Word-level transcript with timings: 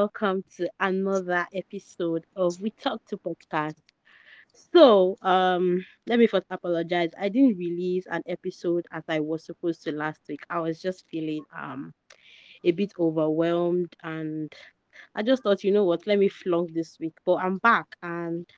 welcome 0.00 0.42
to 0.56 0.66
another 0.80 1.46
episode 1.52 2.24
of 2.34 2.58
We 2.62 2.70
Talk 2.70 3.04
Too 3.04 3.18
Podcast. 3.18 3.74
So, 4.72 5.18
um, 5.20 5.84
let 6.06 6.18
me 6.18 6.26
first 6.26 6.46
apologize. 6.48 7.10
I 7.20 7.28
didn't 7.28 7.58
release 7.58 8.06
an 8.10 8.22
episode 8.26 8.86
as 8.92 9.02
I 9.10 9.20
was 9.20 9.44
supposed 9.44 9.82
to 9.82 9.92
last 9.92 10.22
week. 10.26 10.40
I 10.48 10.58
was 10.58 10.80
just 10.80 11.04
feeling 11.10 11.44
um 11.54 11.92
a 12.64 12.70
bit 12.70 12.94
overwhelmed 12.98 13.94
and 14.02 14.50
I 15.14 15.22
just 15.22 15.42
thought, 15.42 15.64
you 15.64 15.70
know 15.70 15.84
what, 15.84 16.06
let 16.06 16.18
me 16.18 16.30
flunk 16.30 16.72
this 16.72 16.98
week. 16.98 17.18
But 17.26 17.34
I'm 17.34 17.58
back 17.58 17.94
and 18.02 18.48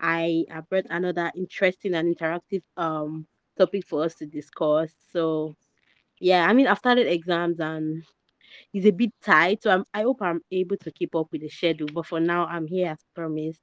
I 0.00 0.46
have 0.50 0.68
brought 0.68 0.86
another 0.90 1.30
interesting 1.36 1.94
and 1.94 2.16
interactive 2.16 2.62
um 2.76 3.28
topic 3.56 3.86
for 3.86 4.02
us 4.02 4.16
to 4.16 4.26
discuss. 4.26 4.90
So 5.12 5.54
yeah, 6.18 6.48
I 6.48 6.52
mean 6.54 6.66
I've 6.66 6.78
started 6.78 7.06
exams 7.06 7.60
and 7.60 8.02
it's 8.72 8.86
a 8.86 8.90
bit 8.90 9.10
tight, 9.22 9.62
so 9.62 9.70
I'm, 9.70 9.84
I 9.94 10.02
hope 10.02 10.22
I'm 10.22 10.40
able 10.50 10.76
to 10.78 10.90
keep 10.90 11.14
up 11.14 11.28
with 11.32 11.42
the 11.42 11.48
schedule. 11.48 11.88
But 11.92 12.06
for 12.06 12.20
now, 12.20 12.46
I'm 12.46 12.66
here 12.66 12.90
as 12.90 12.98
promised. 13.14 13.62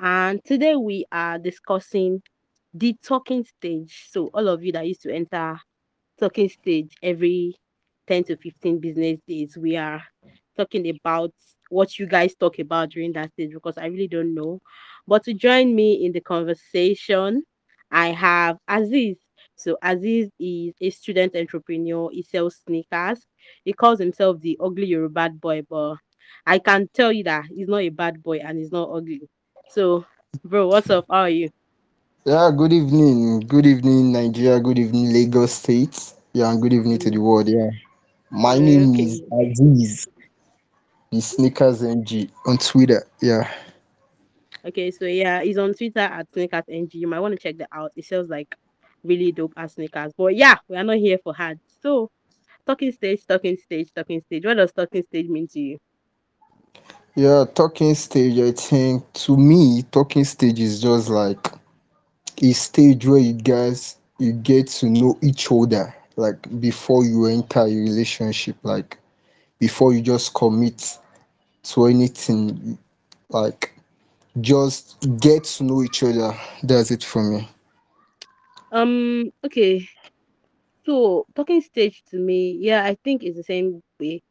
And 0.00 0.44
today 0.44 0.76
we 0.76 1.04
are 1.10 1.38
discussing 1.38 2.22
the 2.74 2.96
talking 3.04 3.44
stage. 3.44 4.06
So 4.10 4.30
all 4.34 4.48
of 4.48 4.62
you 4.62 4.72
that 4.72 4.86
used 4.86 5.02
to 5.02 5.14
enter 5.14 5.60
talking 6.18 6.48
stage 6.48 6.96
every 7.02 7.56
10 8.06 8.24
to 8.24 8.36
15 8.36 8.78
business 8.78 9.20
days, 9.26 9.56
we 9.56 9.76
are 9.76 10.02
talking 10.56 10.88
about 10.88 11.32
what 11.70 11.98
you 11.98 12.06
guys 12.06 12.34
talk 12.34 12.58
about 12.58 12.90
during 12.90 13.12
that 13.12 13.30
stage 13.30 13.50
because 13.52 13.76
I 13.78 13.86
really 13.86 14.08
don't 14.08 14.34
know. 14.34 14.60
But 15.06 15.24
to 15.24 15.34
join 15.34 15.74
me 15.74 16.04
in 16.04 16.12
the 16.12 16.20
conversation, 16.20 17.42
I 17.90 18.08
have 18.08 18.58
Azeez. 18.68 19.16
So 19.58 19.76
Azeez 19.82 20.30
is 20.38 20.74
a 20.80 20.88
student 20.90 21.34
entrepreneur. 21.34 22.10
He 22.12 22.22
sells 22.22 22.60
sneakers. 22.64 23.26
He 23.64 23.72
calls 23.72 23.98
himself 23.98 24.38
the 24.40 24.56
ugly 24.62 24.86
Yoruba 24.86 25.30
boy, 25.30 25.62
but 25.68 25.96
I 26.46 26.60
can 26.60 26.88
tell 26.94 27.10
you 27.10 27.24
that 27.24 27.46
he's 27.46 27.66
not 27.66 27.78
a 27.78 27.88
bad 27.88 28.22
boy 28.22 28.38
and 28.38 28.56
he's 28.56 28.70
not 28.70 28.88
ugly. 28.88 29.28
So, 29.68 30.06
bro, 30.44 30.68
what's 30.68 30.88
up? 30.90 31.06
How 31.10 31.22
are 31.22 31.28
you? 31.28 31.50
Yeah, 32.24 32.52
good 32.56 32.72
evening. 32.72 33.40
Good 33.40 33.66
evening, 33.66 34.12
Nigeria. 34.12 34.60
Good 34.60 34.78
evening, 34.78 35.12
Lagos 35.12 35.54
State. 35.54 36.12
Yeah, 36.32 36.52
and 36.52 36.62
good 36.62 36.72
evening 36.72 36.98
to 36.98 37.10
the 37.10 37.18
world. 37.18 37.48
Yeah. 37.48 37.70
My 38.30 38.58
name 38.60 38.94
is 38.94 39.22
Okay. 39.32 39.54
Azeez, 39.54 40.06
the 41.10 41.20
Sneakers 41.20 41.82
NG 41.82 42.30
on 42.46 42.58
Twitter. 42.58 43.04
Yeah. 43.20 43.50
Okay, 44.64 44.92
so 44.92 45.04
yeah, 45.06 45.42
he's 45.42 45.58
on 45.58 45.74
Twitter 45.74 46.00
at 46.00 46.30
sneakers 46.30 46.64
ng. 46.68 46.90
You 46.92 47.08
might 47.08 47.20
want 47.20 47.34
to 47.34 47.40
check 47.40 47.56
that 47.58 47.70
out. 47.72 47.90
It 47.96 48.04
sells 48.04 48.28
like 48.28 48.54
really 49.08 49.32
dope 49.32 49.54
ass 49.56 49.74
sneakers. 49.74 50.12
But 50.16 50.36
yeah, 50.36 50.56
we 50.68 50.76
are 50.76 50.84
not 50.84 50.98
here 50.98 51.18
for 51.22 51.34
ads. 51.38 51.60
So 51.82 52.10
talking 52.66 52.92
stage, 52.92 53.26
talking 53.26 53.56
stage, 53.56 53.92
talking 53.94 54.20
stage. 54.20 54.44
What 54.44 54.58
does 54.58 54.72
talking 54.72 55.02
stage 55.02 55.28
mean 55.28 55.48
to 55.48 55.60
you? 55.60 55.78
Yeah, 57.14 57.44
talking 57.54 57.94
stage, 57.94 58.38
I 58.38 58.52
think 58.52 59.12
to 59.24 59.36
me, 59.36 59.82
talking 59.90 60.24
stage 60.24 60.60
is 60.60 60.80
just 60.80 61.08
like 61.08 61.52
a 62.42 62.52
stage 62.52 63.06
where 63.06 63.18
you 63.18 63.32
guys 63.32 63.96
you 64.18 64.32
get 64.32 64.68
to 64.68 64.86
know 64.86 65.18
each 65.22 65.50
other 65.50 65.94
like 66.18 66.60
before 66.60 67.04
you 67.04 67.26
enter 67.26 67.60
a 67.60 67.64
relationship, 67.66 68.56
like 68.64 68.98
before 69.60 69.94
you 69.94 70.02
just 70.02 70.34
commit 70.34 70.98
to 71.62 71.86
anything, 71.86 72.76
like 73.28 73.72
just 74.40 74.98
get 75.20 75.44
to 75.44 75.64
know 75.64 75.82
each 75.82 76.02
other. 76.02 76.36
That's 76.62 76.90
it 76.90 77.04
for 77.04 77.22
me. 77.22 77.48
Um, 78.72 79.30
okay. 79.44 79.88
So 80.86 81.26
talking 81.34 81.60
stage 81.60 82.02
to 82.10 82.18
me, 82.18 82.56
yeah, 82.60 82.84
I 82.84 82.96
think 83.04 83.22
it's 83.22 83.36
the 83.36 83.42
same 83.44 83.82
way. 84.00 84.22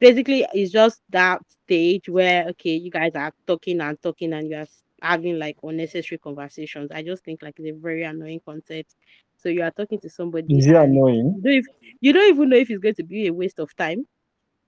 Basically, 0.00 0.46
it's 0.52 0.72
just 0.72 1.00
that 1.10 1.40
stage 1.64 2.08
where 2.08 2.46
okay, 2.50 2.76
you 2.76 2.90
guys 2.90 3.12
are 3.14 3.32
talking 3.46 3.80
and 3.80 4.00
talking 4.02 4.32
and 4.32 4.48
you 4.48 4.56
are 4.56 4.60
s- 4.62 4.84
having 5.02 5.38
like 5.38 5.56
unnecessary 5.62 6.18
conversations. 6.18 6.90
I 6.92 7.02
just 7.02 7.24
think 7.24 7.42
like 7.42 7.54
it's 7.58 7.76
a 7.76 7.80
very 7.80 8.02
annoying 8.04 8.40
concept. 8.44 8.96
So 9.36 9.48
you 9.48 9.62
are 9.62 9.70
talking 9.70 10.00
to 10.00 10.10
somebody 10.10 10.58
Is 10.58 10.66
it 10.66 10.74
and 10.74 10.76
annoying? 10.76 11.34
you 11.34 11.42
don't, 11.42 11.52
if, 11.54 11.66
you 12.00 12.12
don't 12.12 12.28
even 12.34 12.48
know 12.50 12.56
if 12.56 12.70
it's 12.70 12.80
going 12.80 12.94
to 12.96 13.04
be 13.04 13.26
a 13.28 13.32
waste 13.32 13.58
of 13.60 13.74
time 13.76 14.06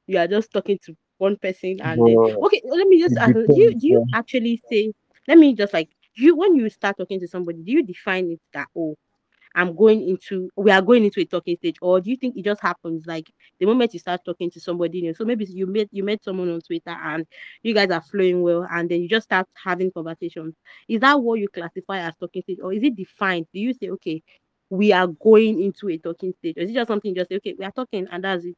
you 0.06 0.18
are 0.18 0.26
just 0.26 0.52
talking 0.52 0.78
to 0.84 0.96
one 1.18 1.36
person 1.36 1.78
and 1.80 2.04
then 2.04 2.18
okay 2.42 2.60
let 2.68 2.86
me 2.88 3.00
just 3.00 3.16
it 3.16 3.20
ask 3.20 3.34
you 3.34 3.48
do 3.48 3.60
you 3.60 3.74
depends. 3.74 3.78
do 3.78 3.86
you 3.88 4.00
Yeah. 4.00 4.06
actually 4.12 4.60
say 4.68 4.92
let 5.28 5.38
me 5.38 5.54
just 5.54 5.72
like 5.72 5.88
you 6.14 6.36
when 6.36 6.54
you 6.56 6.68
start 6.68 6.96
talking 6.96 7.20
to 7.20 7.28
somebody 7.28 7.62
do 7.62 7.72
you 7.72 7.82
define 7.82 8.30
it 8.30 8.40
that 8.52 8.68
oh 8.76 8.96
i'm 9.54 9.74
going 9.76 10.08
into 10.08 10.50
we 10.56 10.70
are 10.70 10.82
going 10.82 11.04
into 11.04 11.20
a 11.20 11.24
talking 11.24 11.56
stage 11.56 11.76
or 11.82 12.00
do 12.00 12.10
you 12.10 12.16
think 12.16 12.36
it 12.36 12.44
just 12.44 12.60
happens 12.60 13.06
like 13.06 13.30
the 13.62 13.66
moment 13.66 13.92
you 13.94 14.00
start 14.00 14.24
talking 14.24 14.50
to 14.50 14.58
somebody 14.58 15.02
new? 15.02 15.14
So 15.14 15.24
maybe 15.24 15.44
you 15.44 15.68
met 15.68 15.88
you 15.92 16.02
met 16.02 16.24
someone 16.24 16.50
on 16.50 16.60
twitter 16.60 16.90
and 16.90 17.24
you 17.62 17.72
guys 17.72 17.90
are 17.90 18.00
flowing 18.00 18.42
well 18.42 18.66
and 18.70 18.90
then 18.90 19.00
you 19.00 19.08
just 19.08 19.26
start 19.26 19.46
having 19.54 19.92
conversations. 19.92 20.56
Is 20.88 21.00
that 21.00 21.20
what 21.20 21.38
you 21.38 21.48
classify 21.48 21.98
as 22.00 22.16
talking 22.16 22.42
stage 22.42 22.58
or 22.60 22.72
is 22.72 22.82
it 22.82 22.96
defined? 22.96 23.46
Do 23.54 23.60
you 23.60 23.72
say 23.72 23.90
okay 23.90 24.20
we 24.68 24.92
are 24.92 25.06
going 25.06 25.62
into 25.62 25.90
a 25.90 25.98
talking 25.98 26.34
stage 26.38 26.56
or 26.56 26.62
is 26.62 26.70
it 26.70 26.74
just 26.74 26.88
something 26.88 27.10
you 27.10 27.14
just 27.14 27.28
say 27.28 27.36
okay 27.36 27.54
we 27.56 27.64
are 27.64 27.70
talking 27.70 28.08
and 28.10 28.24
that's 28.24 28.44
it? 28.44 28.56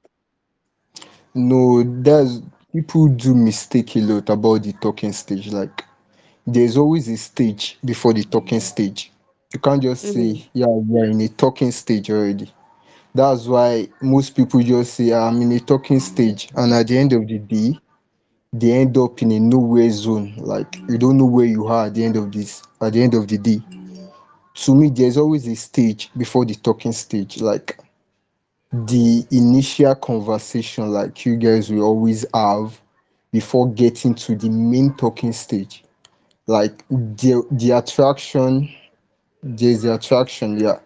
No, 1.35 1.83
that's 1.83 2.41
people 2.73 3.09
do 3.09 3.35
mistake 3.35 3.97
a 3.97 4.01
lot 4.01 4.31
about 4.31 4.63
the 4.63 4.73
talking 4.73 5.13
stage. 5.13 5.49
Like 5.53 5.85
there's 6.47 6.77
always 6.77 7.09
a 7.09 7.17
stage 7.17 7.79
before 7.85 8.13
the 8.13 8.25
talking 8.25 8.61
stage. 8.61 9.11
You 9.53 9.61
can't 9.61 9.83
just 9.83 10.05
mm-hmm. 10.05 10.15
say, 10.15 10.49
yeah, 10.53 10.67
we're 10.69 11.07
in 11.07 11.21
a 11.21 11.29
talking 11.29 11.71
stage 11.71 12.11
already. 12.11 12.53
That's 13.15 13.47
why 13.47 13.89
most 14.03 14.35
people 14.35 14.61
just 14.61 14.95
say, 14.95 15.13
I'm 15.13 15.41
in 15.41 15.53
a 15.53 15.61
talking 15.61 16.01
stage. 16.01 16.49
And 16.57 16.73
at 16.73 16.89
the 16.89 16.99
end 16.99 17.13
of 17.13 17.27
the 17.27 17.39
day, 17.39 17.79
they 18.53 18.73
end 18.73 18.99
up 18.99 19.23
in 19.23 19.33
a 19.33 19.41
nowhere 19.41 19.91
zone. 19.91 20.35
Like 20.37 20.77
you 20.89 20.99
don't 20.99 21.17
know 21.17 21.25
where 21.27 21.47
you 21.47 21.67
are 21.67 21.87
at 21.87 21.95
the 21.95 22.05
end 22.05 22.17
of 22.17 22.33
this, 22.33 22.63
at 22.81 22.93
the 22.93 23.03
end 23.03 23.15
of 23.15 23.29
the 23.29 23.39
day. 23.39 23.61
To 24.55 24.75
me, 24.75 24.91
there's 24.91 25.17
always 25.17 25.47
a 25.49 25.57
stage 25.57 26.11
before 26.17 26.45
the 26.45 26.55
talking 26.55 26.93
stage. 26.93 27.41
Like 27.41 27.79
the 28.73 29.25
initial 29.31 29.95
conversation 29.95 30.89
like 30.91 31.25
you 31.25 31.37
guys 31.37 31.71
will 31.71 31.83
always 31.83 32.27
have 32.35 32.81
before 33.33 33.73
getting 33.73 34.15
to 34.15 34.35
the 34.37 34.49
main 34.49 34.95
talking 34.95 35.33
stage 35.33 35.84
like 36.47 36.85
the 36.89 37.43
the 37.53 37.71
attraction 37.73 38.71
there's 39.43 39.83
the 39.83 39.95
attraction 39.95 40.59
yeah. 40.59 40.79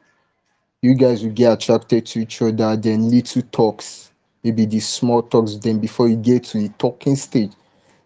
You 0.80 0.94
guys 0.94 1.24
will 1.24 1.32
get 1.32 1.52
attracted 1.52 2.06
to 2.06 2.20
each 2.20 2.40
other 2.40 2.76
then 2.76 3.10
little 3.10 3.42
talks 3.50 4.08
maybe 4.44 4.64
the 4.64 4.80
small 4.80 5.22
talks 5.22 5.56
then 5.56 5.78
before 5.78 6.08
you 6.08 6.16
get 6.16 6.44
to 6.44 6.58
the 6.58 6.68
talking 6.78 7.16
stage. 7.16 7.52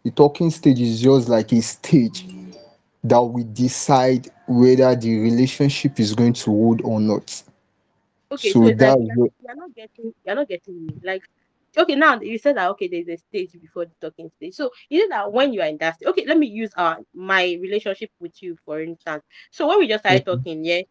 The 0.04 0.10
talking 0.10 0.50
stage 0.50 0.80
is 0.80 1.00
just 1.00 1.28
like 1.28 1.52
a 1.52 1.62
stage 1.62 2.26
that 3.04 3.22
we 3.22 3.44
decide 3.44 4.28
whether 4.46 4.94
the 4.96 5.20
relationship 5.20 6.00
is 6.00 6.14
going 6.14 6.32
to 6.34 6.50
hold 6.50 6.82
or 6.82 7.00
not. 7.00 7.42
Okay, 8.32 8.50
so 8.50 8.54
so 8.54 8.60
like 8.60 8.78
you're, 8.78 9.28
you're 9.40 9.56
not 9.56 9.74
getting 9.74 10.14
you're 10.24 10.34
not 10.34 10.48
getting 10.48 10.86
me. 10.86 10.94
Like, 11.04 11.22
okay, 11.76 11.94
now 11.94 12.20
you 12.20 12.38
said 12.38 12.56
that 12.56 12.68
okay, 12.70 12.88
there's 12.88 13.08
a 13.08 13.16
stage 13.16 13.52
before 13.60 13.86
the 13.86 13.92
talking 14.00 14.30
stage. 14.30 14.54
So 14.54 14.70
you 14.88 15.08
know 15.08 15.16
that 15.16 15.32
when 15.32 15.52
you 15.52 15.60
are 15.62 15.68
in 15.68 15.78
that 15.78 15.96
stage, 15.96 16.08
okay, 16.08 16.24
let 16.26 16.38
me 16.38 16.46
use 16.46 16.70
uh 16.76 16.96
my 17.14 17.58
relationship 17.60 18.10
with 18.20 18.42
you 18.42 18.56
for 18.64 18.80
instance. 18.80 19.24
So 19.50 19.68
when 19.68 19.78
we 19.78 19.88
just 19.88 20.02
started 20.02 20.24
talking, 20.24 20.64
yeah, 20.64 20.82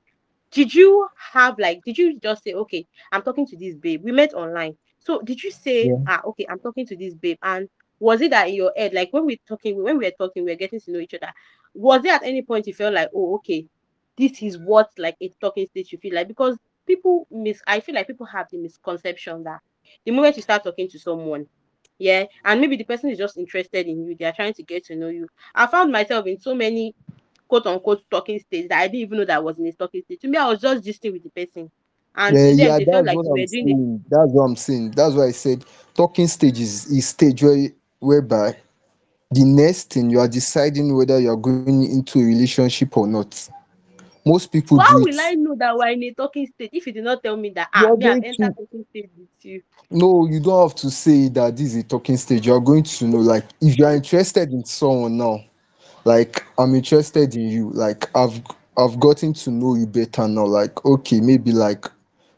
did 0.52 0.74
you 0.74 1.08
have 1.34 1.58
like 1.60 1.82
did 1.86 1.98
you 1.98 2.20
just 2.20 2.44
say, 2.44 2.54
okay, 2.54 2.86
I'm 3.12 3.22
talking 3.22 3.46
to 3.48 3.58
this 3.58 3.76
babe? 3.76 4.04
We 4.04 4.12
met 4.12 4.34
online. 4.34 4.78
So 5.00 5.22
did 5.22 5.42
you 5.44 5.52
say, 5.52 5.88
yeah 5.88 5.96
ah, 6.08 6.22
okay, 6.28 6.46
I'm 6.50 6.60
talking 6.60 6.86
to 6.88 6.96
this 6.96 7.16
babe? 7.16 7.38
And 7.42 7.70
was 8.00 8.22
it 8.22 8.32
that 8.32 8.50
in 8.50 8.56
your 8.56 8.74
head, 8.76 8.94
like 8.94 9.12
when 9.12 9.26
we're 9.26 9.38
talking, 9.48 9.82
when 9.84 9.98
we 9.98 10.06
were 10.06 10.12
talking, 10.18 10.44
we 10.44 10.52
were 10.52 10.58
getting 10.58 10.80
to 10.80 10.92
know 10.92 11.00
each 11.00 11.14
other, 11.14 11.32
was 11.74 12.02
there 12.02 12.14
at 12.14 12.24
any 12.24 12.42
point 12.42 12.68
you 12.68 12.74
felt 12.74 12.94
like, 12.94 13.10
oh, 13.16 13.36
okay, 13.36 13.68
this 14.18 14.42
is 14.42 14.58
what 14.58 14.90
like 14.98 15.16
a 15.22 15.32
talking 15.40 15.68
stage 15.68 15.92
you 15.92 15.98
feel 15.98 16.16
like? 16.16 16.28
Because 16.28 16.58
people 16.86 17.28
miss 17.32 17.62
I 17.68 17.80
feel 17.80 17.96
like 17.96 18.08
people 18.08 18.26
have 18.26 18.48
the 18.52 18.58
misconception 18.58 19.44
that 19.44 19.62
the 20.06 20.12
moment 20.12 20.36
you 20.36 20.42
start 20.42 20.64
talking 20.64 20.88
to 20.90 21.00
someone, 21.00 21.48
yeah, 21.98 22.26
and 22.44 22.60
maybe 22.60 22.78
the 22.78 22.84
person 22.84 23.10
is 23.10 23.18
just 23.18 23.38
interested 23.38 23.86
in 23.88 24.06
you, 24.06 24.16
they 24.16 24.26
are 24.26 24.34
trying 24.34 24.54
to 24.54 24.64
get 24.64 24.86
to 24.86 24.96
know 24.96 25.10
you. 25.10 25.28
I 25.54 25.68
found 25.68 25.92
myself 25.92 26.26
in 26.26 26.40
so 26.40 26.56
many 26.56 26.96
quote 27.48 27.68
unquote 27.68 28.04
talking 28.10 28.40
stage 28.40 28.70
that 28.70 28.80
I 28.80 28.88
didn't 28.88 29.02
even 29.02 29.18
know 29.20 29.26
that 29.26 29.38
I 29.38 29.40
was 29.40 29.60
in 29.60 29.68
a 29.68 29.72
talking 29.74 30.02
stage. 30.04 30.20
To 30.22 30.28
me, 30.28 30.38
I 30.38 30.48
was 30.48 30.62
just 30.62 30.84
gisting 30.84 31.14
with 31.14 31.24
the 31.24 31.30
person. 31.30 31.70
And 32.16 32.36
Yeah, 32.36 32.52
yeah, 32.52 32.80
that's 32.86 33.08
like 33.08 33.16
what 33.16 33.26
we 33.26 33.30
I'm 33.32 33.40
were 33.42 33.48
doing 33.48 33.66
the 33.66 33.74
saying. 33.76 34.06
That's 34.10 34.32
what 34.32 34.44
I'm 34.44 34.56
saying. 34.56 34.92
That's 34.92 35.16
why 35.16 35.26
I 35.26 35.32
said 35.32 35.66
talking 35.94 36.28
stage 36.28 36.60
is, 36.60 36.86
is 36.88 37.08
stage 37.08 37.44
where 37.44 37.70
whereby 38.00 38.58
the 39.32 39.46
next 39.46 39.94
thing 39.94 40.10
you 40.10 40.20
are 40.20 40.28
deciding 40.28 40.96
whether 40.96 41.20
you 41.20 41.30
are 41.30 41.38
going 41.38 41.84
into 41.84 42.20
a 42.20 42.24
relationship 42.24 42.98
or 42.98 43.08
not. 43.08 43.50
Most 44.26 44.52
people 44.52 44.80
how 44.80 45.00
will 45.00 45.20
I 45.20 45.34
know 45.34 45.56
that 45.56 45.76
we're 45.76 45.90
in 45.90 46.04
a 46.04 46.14
talking 46.14 46.48
stage 46.48 46.70
if 46.74 46.86
you 46.86 46.94
did 46.94 47.04
not 47.04 47.24
tell 47.24 47.38
me 47.38 47.50
that 47.52 47.70
ah 47.74 47.82
me, 47.82 47.88
I've 47.88 48.00
going 48.00 48.24
entered 48.24 48.56
to 48.56 48.62
talking 48.64 48.86
stage 48.90 49.10
with 49.18 49.46
you? 49.46 49.64
no, 49.90 50.28
you 50.28 50.40
don't 50.40 50.70
have 50.70 50.76
to 50.76 50.90
say 50.90 51.28
that 51.30 51.58
this 51.58 51.74
is 51.74 51.78
a 51.78 51.84
talking 51.84 52.18
stage. 52.18 52.48
You 52.48 52.54
are 52.54 52.60
going 52.60 52.84
to 52.84 53.06
know 53.06 53.18
like 53.18 53.46
if 53.62 53.78
you 53.78 53.86
are 53.86 53.96
interested 53.96 54.52
in 54.52 54.64
someone 54.64 55.18
now, 55.18 55.44
like 56.06 56.46
I'm 56.58 56.76
interested 56.76 57.36
in 57.36 57.50
you, 57.50 57.72
like 57.72 58.10
I've 58.16 58.42
I've 58.78 59.00
gotten 59.00 59.34
to 59.34 59.52
know 59.52 59.76
you 59.76 59.86
better 59.86 60.28
now. 60.28 60.46
Like, 60.46 60.86
okay, 60.86 61.20
maybe 61.20 61.52
like 61.52 61.86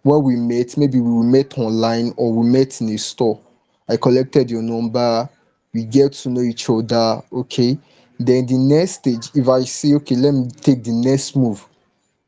when 0.02 0.24
we 0.24 0.36
met, 0.36 0.78
maybe 0.78 1.00
we 1.00 1.26
met 1.26 1.58
online 1.58 2.14
or 2.18 2.34
we 2.34 2.48
met 2.48 2.82
in 2.82 2.90
a 2.90 2.98
store. 2.98 3.40
I 3.88 3.98
collected 3.98 4.50
your 4.50 4.62
number, 4.62 5.30
we 5.74 5.86
get 5.86 6.14
to 6.14 6.30
know 6.30 6.42
each 6.42 6.70
other, 6.70 7.22
okay. 7.32 7.78
Then 8.20 8.46
the 8.46 8.58
next 8.58 8.94
stage, 8.94 9.30
if 9.36 9.50
I 9.50 9.62
say, 9.64 9.94
okay, 9.96 10.16
let 10.16 10.34
me 10.34 10.48
take 10.62 10.84
the 10.84 10.92
next 10.92 11.36
move, 11.36 11.68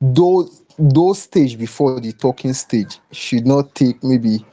those 0.02 0.64
those 0.78 1.22
stage 1.24 1.58
before 1.58 2.00
the 2.00 2.12
talking 2.12 2.54
stage 2.54 3.00
should 3.12 3.46
not 3.46 3.74
take 3.76 4.04
maybe 4.04 4.46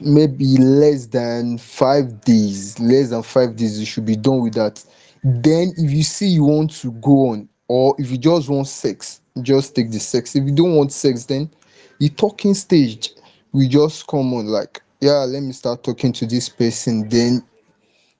maybe 0.00 0.56
less 0.58 1.06
than 1.06 1.58
five 1.58 2.20
days 2.22 2.78
less 2.78 3.10
than 3.10 3.22
five 3.22 3.56
days 3.56 3.78
you 3.78 3.86
should 3.86 4.06
be 4.06 4.16
done 4.16 4.42
with 4.42 4.54
that. 4.54 4.82
Then 5.22 5.72
if 5.76 5.90
you 5.90 6.02
see 6.02 6.28
you 6.28 6.44
want 6.44 6.70
to 6.80 6.92
go 6.92 7.28
on 7.30 7.48
or 7.68 7.94
if 7.98 8.10
you 8.10 8.18
just 8.18 8.48
want 8.48 8.68
sex 8.68 9.20
just 9.42 9.74
take 9.74 9.90
the 9.90 10.00
sex. 10.00 10.34
If 10.34 10.44
you 10.44 10.52
don't 10.52 10.74
want 10.74 10.92
sex 10.92 11.24
then 11.24 11.50
the 11.98 12.08
talking 12.08 12.54
stage 12.54 13.10
we 13.52 13.68
just 13.68 14.06
come 14.06 14.32
on 14.34 14.46
like 14.46 14.82
yeah 15.00 15.24
let 15.24 15.42
me 15.42 15.52
start 15.52 15.84
talking 15.84 16.12
to 16.14 16.26
this 16.26 16.48
person. 16.48 17.06
Then 17.08 17.42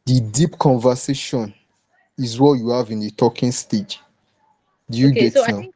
the 0.04 0.20
deep 0.20 0.58
conversation 0.58 1.54
is 2.18 2.38
what 2.38 2.54
you 2.54 2.70
have 2.70 2.90
in 2.90 3.00
the 3.00 3.10
talking 3.10 3.52
stage. 3.52 3.98
Do 4.90 4.98
you 4.98 5.08
Okay, 5.08 5.30
so 5.30 5.42
get 5.42 5.48
I 5.48 5.52
now 5.52 5.70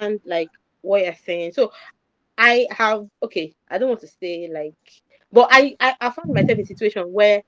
understand 0.00 0.20
like 0.24 0.48
what 0.82 1.04
you're 1.04 1.14
saying. 1.14 1.52
So 1.52 1.72
I 2.38 2.66
have 2.70 3.06
okay, 3.22 3.54
I 3.68 3.78
don't 3.78 3.88
want 3.88 4.00
to 4.00 4.08
say 4.08 4.48
like 4.52 4.74
but 5.32 5.48
I, 5.50 5.76
I 5.80 5.94
I 6.00 6.10
found 6.10 6.32
myself 6.32 6.58
in 6.58 6.60
a 6.60 6.66
situation 6.66 7.12
where 7.12 7.42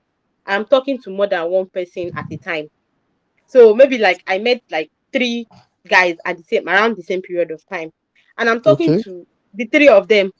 I'm 0.45 0.65
talking 0.65 1.01
to 1.03 1.09
more 1.09 1.27
than 1.27 1.49
one 1.49 1.67
person 1.67 2.11
at 2.15 2.31
a 2.31 2.37
time. 2.37 2.67
So 3.47 3.73
maybe 3.73 3.97
like 3.97 4.23
I 4.27 4.39
met 4.39 4.61
like 4.71 4.91
three 5.11 5.47
guys 5.87 6.17
at 6.25 6.37
the 6.37 6.43
same 6.43 6.67
around 6.67 6.97
the 6.97 7.03
same 7.03 7.21
period 7.21 7.51
of 7.51 7.65
time. 7.67 7.91
And 8.37 8.49
I'm 8.49 8.61
talking 8.61 8.93
okay 8.93 9.03
to 9.03 9.27
the 9.53 9.65
three 9.65 9.87
of 9.87 10.07
them 10.07 10.31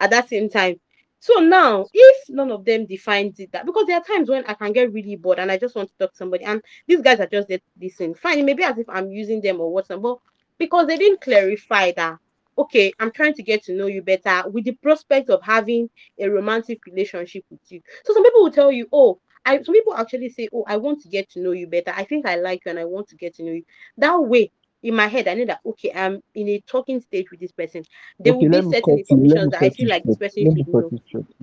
at 0.00 0.10
that 0.10 0.28
same 0.28 0.48
time. 0.50 0.76
So 1.18 1.40
now, 1.40 1.86
if 1.92 2.28
none 2.28 2.50
of 2.52 2.64
them 2.64 2.86
defines 2.86 3.40
it 3.40 3.50
that 3.52 3.66
because 3.66 3.86
there 3.86 3.96
are 3.96 4.04
times 4.04 4.28
when 4.28 4.44
I 4.46 4.54
can 4.54 4.72
get 4.72 4.92
really 4.92 5.16
bored 5.16 5.38
and 5.38 5.50
I 5.50 5.56
just 5.56 5.74
want 5.74 5.88
to 5.88 5.94
talk 5.98 6.12
to 6.12 6.16
somebody, 6.16 6.44
and 6.44 6.62
these 6.86 7.00
guys 7.00 7.20
are 7.20 7.26
just 7.26 7.48
there 7.48 7.58
to 7.58 7.64
listen. 7.80 8.14
Fine, 8.14 8.44
maybe 8.44 8.62
as 8.62 8.78
if 8.78 8.88
I'm 8.88 9.10
using 9.10 9.40
them 9.40 9.60
or 9.60 9.72
what's 9.72 9.88
but 9.88 10.18
because 10.58 10.86
they 10.86 10.96
didn't 10.96 11.20
clarify 11.20 11.92
that. 11.92 12.18
Okay, 12.58 12.92
I'm 12.98 13.10
trying 13.10 13.34
to 13.34 13.42
get 13.42 13.64
to 13.64 13.74
know 13.74 13.86
you 13.86 14.02
better 14.02 14.48
with 14.48 14.64
the 14.64 14.72
prospect 14.72 15.28
of 15.28 15.42
having 15.42 15.90
a 16.18 16.28
romantic 16.28 16.80
relationship 16.86 17.44
with 17.50 17.60
you. 17.68 17.82
So 18.04 18.14
some 18.14 18.24
people 18.24 18.42
will 18.44 18.50
tell 18.50 18.72
you, 18.72 18.88
oh, 18.92 19.20
I 19.44 19.62
some 19.62 19.74
people 19.74 19.94
actually 19.94 20.30
say, 20.30 20.48
oh, 20.52 20.64
I 20.66 20.76
want 20.78 21.02
to 21.02 21.08
get 21.08 21.30
to 21.32 21.40
know 21.40 21.52
you 21.52 21.66
better. 21.66 21.92
I 21.94 22.04
think 22.04 22.26
I 22.26 22.36
like 22.36 22.62
you 22.64 22.70
and 22.70 22.78
I 22.78 22.84
want 22.84 23.08
to 23.08 23.16
get 23.16 23.34
to 23.36 23.44
know 23.44 23.52
you. 23.52 23.64
That 23.98 24.16
way, 24.16 24.50
in 24.82 24.94
my 24.94 25.06
head, 25.06 25.28
I 25.28 25.34
know 25.34 25.44
that 25.46 25.60
okay, 25.66 25.92
I'm 25.94 26.22
in 26.34 26.48
a 26.48 26.60
talking 26.66 27.00
stage 27.00 27.30
with 27.30 27.40
this 27.40 27.52
person. 27.52 27.82
There 28.18 28.34
will 28.34 28.44
Okay, 28.44 28.48
be 28.48 28.56
let 28.56 28.64
me 28.64 28.72
certain 28.72 28.98
information 28.98 29.50
that 29.50 29.62
I 29.62 29.70
feel 29.70 29.88
like 29.88 30.04
this 30.06 30.16
person 30.16 30.46
Let 30.46 30.54
me 30.54 30.64
should 30.64 30.74
know. 30.74 30.92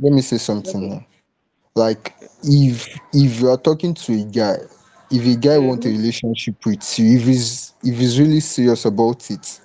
Let 0.01 0.13
me 0.13 0.21
say 0.21 0.38
something 0.38 0.92
Okay. 0.92 1.07
Like 1.75 2.13
if 2.44 2.88
if 3.13 3.42
you 3.42 3.50
are 3.50 3.57
talking 3.57 3.94
to 3.95 4.13
a 4.13 4.25
guy, 4.25 4.57
if 5.13 5.25
a 5.25 5.38
guy 5.39 5.57
want 5.60 5.86
a 5.86 5.89
Mm-hmm. 5.89 5.98
relationship 5.98 6.56
with 6.65 7.00
you, 7.00 7.18
if 7.18 7.24
he's 7.25 7.74
if 7.83 7.95
he's 7.98 8.19
really 8.19 8.39
serious 8.39 8.86
about 8.86 9.30
it, 9.30 9.60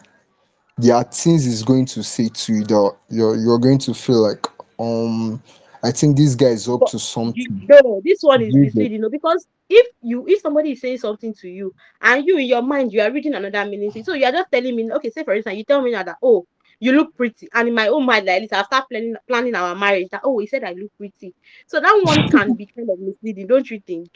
there 0.76 0.94
are 0.94 1.04
things 1.04 1.44
he's 1.44 1.62
going 1.62 1.86
to 1.86 2.02
say 2.02 2.28
to 2.28 2.52
you 2.52 2.64
that 2.64 2.96
you're 3.08 3.36
you're 3.36 3.58
going 3.58 3.78
to 3.78 3.94
feel 3.94 4.22
like 4.22 4.46
um 4.78 5.42
I 5.82 5.90
think 5.92 6.16
this 6.16 6.34
guy 6.34 6.48
is 6.48 6.68
up 6.68 6.80
But 6.80 6.86
to 6.86 6.98
something. 6.98 7.62
no, 7.68 8.00
this 8.04 8.18
one 8.22 8.42
is 8.42 8.54
Do 8.54 8.58
you 8.58 8.70
misleading, 8.78 9.04
because 9.10 9.46
if 9.68 9.86
you 10.02 10.24
if 10.28 10.40
somebody 10.40 10.72
is 10.72 10.80
saying 10.80 10.98
something 10.98 11.34
to 11.34 11.48
you 11.48 11.74
and 12.00 12.26
you 12.26 12.38
in 12.38 12.46
your 12.46 12.62
mind 12.62 12.92
you 12.92 13.00
are 13.00 13.10
reading 13.10 13.34
another 13.34 13.64
meaning, 13.68 13.90
so 14.04 14.14
you 14.14 14.24
are 14.26 14.32
just 14.32 14.50
telling 14.52 14.74
me, 14.76 14.90
okay, 14.92 15.10
say 15.10 15.24
for 15.24 15.34
instance, 15.34 15.56
you 15.56 15.64
tell 15.64 15.82
me 15.82 15.92
now 15.92 16.02
that 16.02 16.16
oh 16.22 16.46
you 16.80 16.92
look 16.92 17.16
pretty, 17.16 17.48
and 17.54 17.68
in 17.68 17.74
my 17.74 17.88
own 17.88 18.06
mind 18.06 18.26
like 18.26 18.42
this, 18.42 18.52
I 18.52 18.62
start 18.62 18.88
planning 18.88 19.16
planning 19.26 19.54
our 19.54 19.74
marriage. 19.74 20.08
That 20.10 20.22
oh 20.24 20.38
he 20.38 20.46
said 20.46 20.64
I 20.64 20.72
look 20.72 20.92
pretty, 20.96 21.34
so 21.66 21.80
that 21.80 22.00
one 22.04 22.24
can 22.30 22.54
be 22.54 22.66
kind 22.66 22.88
of 22.90 22.98
misleading, 23.00 23.46
don't 23.48 23.68
you 23.70 23.80
think? 23.86 24.10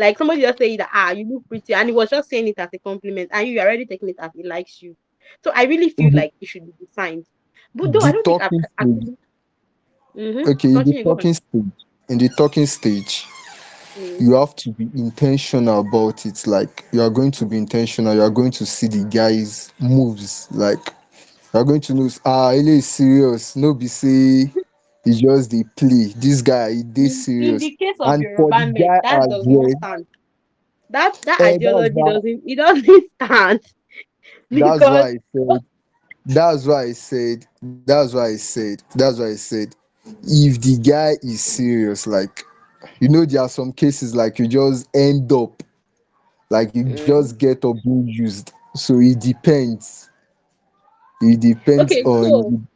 Like 0.00 0.18
somebody 0.18 0.40
just 0.42 0.58
say 0.58 0.76
that 0.76 0.90
ah 0.92 1.10
you 1.10 1.26
look 1.28 1.48
pretty, 1.48 1.74
and 1.74 1.88
he 1.88 1.94
was 1.94 2.10
just 2.10 2.28
saying 2.28 2.48
it 2.48 2.58
as 2.58 2.70
a 2.72 2.78
compliment, 2.78 3.30
and 3.32 3.46
you 3.48 3.60
are 3.60 3.66
already 3.66 3.86
taking 3.86 4.08
it 4.08 4.16
as 4.18 4.30
he 4.34 4.42
likes 4.42 4.82
you. 4.82 4.96
So 5.44 5.52
I 5.54 5.64
really 5.64 5.90
feel 5.90 6.10
the, 6.10 6.16
like 6.16 6.32
it 6.40 6.48
should 6.48 6.66
be 6.66 6.72
defined. 6.80 7.26
But 7.74 7.92
though 7.92 8.00
I 8.00 8.12
the 8.12 8.22
don't 8.22 8.24
think 8.24 8.42
I've 8.42 8.50
talking 8.50 8.60
stage 8.60 8.70
actually 8.78 9.16
mm-hmm. 10.16 10.48
okay 10.50 10.68
in 10.68 10.74
the 10.74 10.80
continue, 10.80 11.04
go 11.04 11.10
on. 11.10 11.16
talking 11.16 11.34
stage 11.34 11.86
in 12.08 12.18
the 12.18 12.28
talking 12.36 12.66
stage 12.66 13.26
Mm. 13.98 14.20
you 14.20 14.34
have 14.34 14.54
to 14.54 14.70
be 14.70 14.88
intentional 14.94 15.80
about 15.80 16.24
it 16.24 16.46
like 16.46 16.84
you 16.92 17.02
are 17.02 17.10
going 17.10 17.32
to 17.32 17.44
be 17.44 17.56
intentional 17.56 18.14
you 18.14 18.22
are 18.22 18.30
going 18.30 18.52
to 18.52 18.64
see 18.64 18.86
the 18.86 19.04
guy's 19.06 19.72
moves 19.80 20.46
like 20.52 20.94
you 21.52 21.58
are 21.58 21.64
going 21.64 21.80
to 21.80 21.94
know 21.94 22.08
ah 22.24 22.52
ele 22.52 22.68
is 22.68 22.86
serious 22.86 23.56
no 23.56 23.74
be 23.74 23.88
say 23.88 24.48
e 25.06 25.12
just 25.12 25.50
dey 25.50 25.64
play 25.76 26.12
this 26.22 26.42
guy 26.42 26.70
e 26.72 26.82
dey 26.82 27.08
in, 27.08 27.28
in 27.38 27.58
the 27.58 27.76
case 27.76 27.96
of 28.00 28.14
and 28.14 28.26
for 28.36 28.52
the 28.52 28.64
Yoruba 28.64 28.72
men, 28.72 28.82
guy 28.82 29.00
that 29.02 29.26
as 29.26 29.28
does 29.28 29.48
not 29.48 29.70
stand. 29.70 30.06
That 30.90 31.18
that 31.24 31.40
eh 31.40 31.56
ideology 31.56 32.02
why 32.02 32.02
doesn't 32.02 32.42
it 32.46 32.56
doesn't 32.56 33.10
stand 33.14 33.60
that's 34.50 34.88
why 34.88 35.08
i 35.10 35.14
said 35.34 35.60
that's 36.26 36.66
why 36.66 36.82
i 36.84 36.92
said 36.92 37.46
that's 37.62 37.96
why 38.14 38.26
i 38.28 38.36
said 38.36 38.82
that's 38.94 39.18
why 39.18 39.28
i 39.30 39.34
said 39.34 39.74
if 40.24 40.60
the 40.60 40.78
guy 40.78 41.12
is 41.22 41.42
serious 41.42 42.06
like 42.06 42.44
you 43.00 43.08
know 43.08 43.24
there 43.24 43.42
are 43.42 43.48
some 43.48 43.72
cases 43.72 44.14
like 44.14 44.38
you 44.38 44.46
just 44.48 44.88
end 44.94 45.32
up 45.32 45.62
like 46.50 46.74
you 46.74 46.84
just 46.84 47.38
Mm. 47.38 47.38
get 47.38 47.64
up 47.64 47.76
being 47.84 48.06
used 48.08 48.52
so 48.74 48.98
it 49.00 49.20
depends 49.20 50.10
it 51.20 51.40
depends 51.40 51.98
okay. 51.98 52.08
So 52.10 52.44
on 52.44 52.66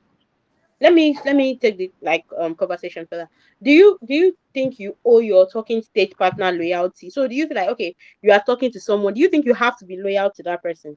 let 0.85 0.93
me 0.93 1.19
let 1.25 1.35
me 1.35 1.57
take 1.57 1.79
the 1.79 1.91
like 2.03 2.25
um 2.39 2.55
conversation 2.55 3.07
further. 3.11 3.29
Do 3.63 3.71
you 3.71 3.99
do 4.07 4.15
you 4.15 4.37
think 4.53 4.79
you 4.79 4.97
owe 5.05 5.21
your 5.21 5.49
talking 5.49 5.81
stage 5.83 6.13
partner 6.17 6.53
loyalty? 6.53 7.11
So 7.11 7.27
do 7.27 7.35
you 7.35 7.49
feel 7.49 7.57
like 7.57 7.71
okay, 7.71 7.97
you 8.23 8.31
are 8.33 8.43
talking 8.45 8.71
to 8.73 8.81
someone? 8.81 9.15
Do 9.15 9.21
you 9.21 9.29
think 9.31 9.47
you 9.47 9.55
have 9.55 9.79
to 9.79 9.87
be 9.87 9.97
loyal 9.97 10.31
to 10.33 10.43
that 10.45 10.63
person? 10.63 10.97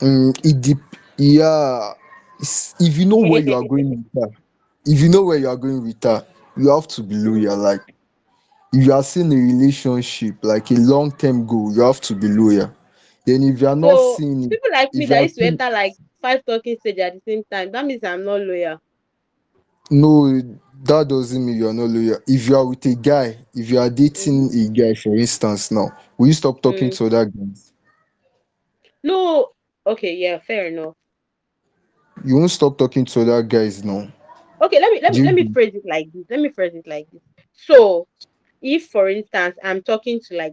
um 0.00 0.32
it 0.44 0.60
dep 0.60 0.78
yeah 1.18 1.92
it's- 2.40 2.74
if 2.80 2.96
you 2.96 3.04
know 3.06 3.18
where 3.18 3.40
you 3.40 3.54
are 3.54 3.62
going 3.64 3.90
with 3.90 4.06
her 4.14 4.30
if 4.86 5.00
you 5.00 5.08
know 5.08 5.22
where 5.22 5.38
you 5.38 5.48
are 5.48 5.56
going 5.56 5.82
with 5.84 6.02
her 6.04 6.24
you 6.56 6.68
have 6.70 6.86
to 6.88 7.02
be 7.02 7.14
loyal 7.16 7.56
like 7.56 7.82
if 8.72 8.86
you 8.86 8.92
are 8.92 9.02
seeing 9.02 9.32
a 9.32 9.36
relationship 9.36 10.36
like 10.42 10.70
a 10.70 10.74
long 10.74 11.10
term 11.12 11.46
goal 11.46 11.72
you 11.74 11.80
have 11.80 12.00
to 12.00 12.14
be 12.14 12.28
loyal 12.28 12.72
then 13.26 13.42
if 13.42 13.60
you 13.60 13.66
are 13.68 13.76
not 13.76 13.96
So 13.96 14.16
seeing 14.16 14.50
people 14.50 14.70
like 14.72 14.92
me 14.94 15.06
that 15.06 15.22
used 15.22 15.36
to 15.36 15.44
enter 15.44 15.70
like 15.70 15.94
five 16.20 16.44
talking 16.44 16.76
stage 16.80 16.98
at 16.98 17.14
the 17.14 17.20
same 17.26 17.42
time, 17.50 17.72
that 17.72 17.84
means 17.86 18.04
I'm 18.04 18.24
not 18.24 18.40
loyal. 18.40 18.80
no 19.90 20.40
that 20.84 21.08
doesn't 21.08 21.44
mean 21.44 21.56
you 21.56 21.68
are 21.68 21.72
not 21.72 21.88
loyal 21.90 22.18
if 22.26 22.48
you 22.48 22.56
are 22.56 22.66
with 22.66 22.84
a 22.86 22.94
guy 22.94 23.36
if 23.54 23.70
you 23.70 23.78
are 23.78 23.90
dating 23.90 24.48
Mm. 24.50 24.66
a 24.66 24.68
guy 24.70 24.94
for 24.94 25.14
instance 25.16 25.70
now 25.70 25.90
will 26.16 26.26
you 26.28 26.32
stop 26.32 26.60
talking 26.62 26.90
Mm. 26.90 26.96
to 26.96 27.06
other 27.06 27.24
guys 27.26 27.72
No, 29.02 29.52
okay, 29.86 30.14
yeah, 30.14 30.38
fair 30.38 30.66
enough. 30.68 30.94
you 32.24 32.36
won't 32.36 32.50
stop 32.50 32.76
talking 32.78 33.04
to 33.04 33.20
other 33.22 33.42
guys 33.42 33.84
now 33.84 34.06
Okay, 34.60 34.80
let 34.80 34.92
me 34.92 35.00
let 35.00 35.12
me 35.14 35.22
let 35.22 35.34
me 35.34 35.44
phrase 35.52 35.74
it 35.74 35.84
like 35.86 36.10
this. 36.12 36.24
Let 36.28 36.40
me 36.40 36.48
phrase 36.50 36.74
it 36.74 36.86
like 36.86 37.06
this. 37.12 37.22
So 37.52 38.06
if 38.60 38.86
for 38.88 39.08
instance 39.08 39.56
I'm 39.62 39.82
talking 39.82 40.20
to 40.28 40.36
like 40.36 40.52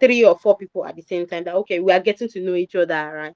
three 0.00 0.24
or 0.24 0.38
four 0.38 0.56
people 0.56 0.84
at 0.84 0.96
the 0.96 1.02
same 1.02 1.26
time 1.26 1.44
that 1.44 1.54
okay, 1.56 1.80
we 1.80 1.92
are 1.92 2.00
getting 2.00 2.28
to 2.28 2.40
know 2.40 2.54
each 2.54 2.74
other, 2.74 3.12
right? 3.14 3.34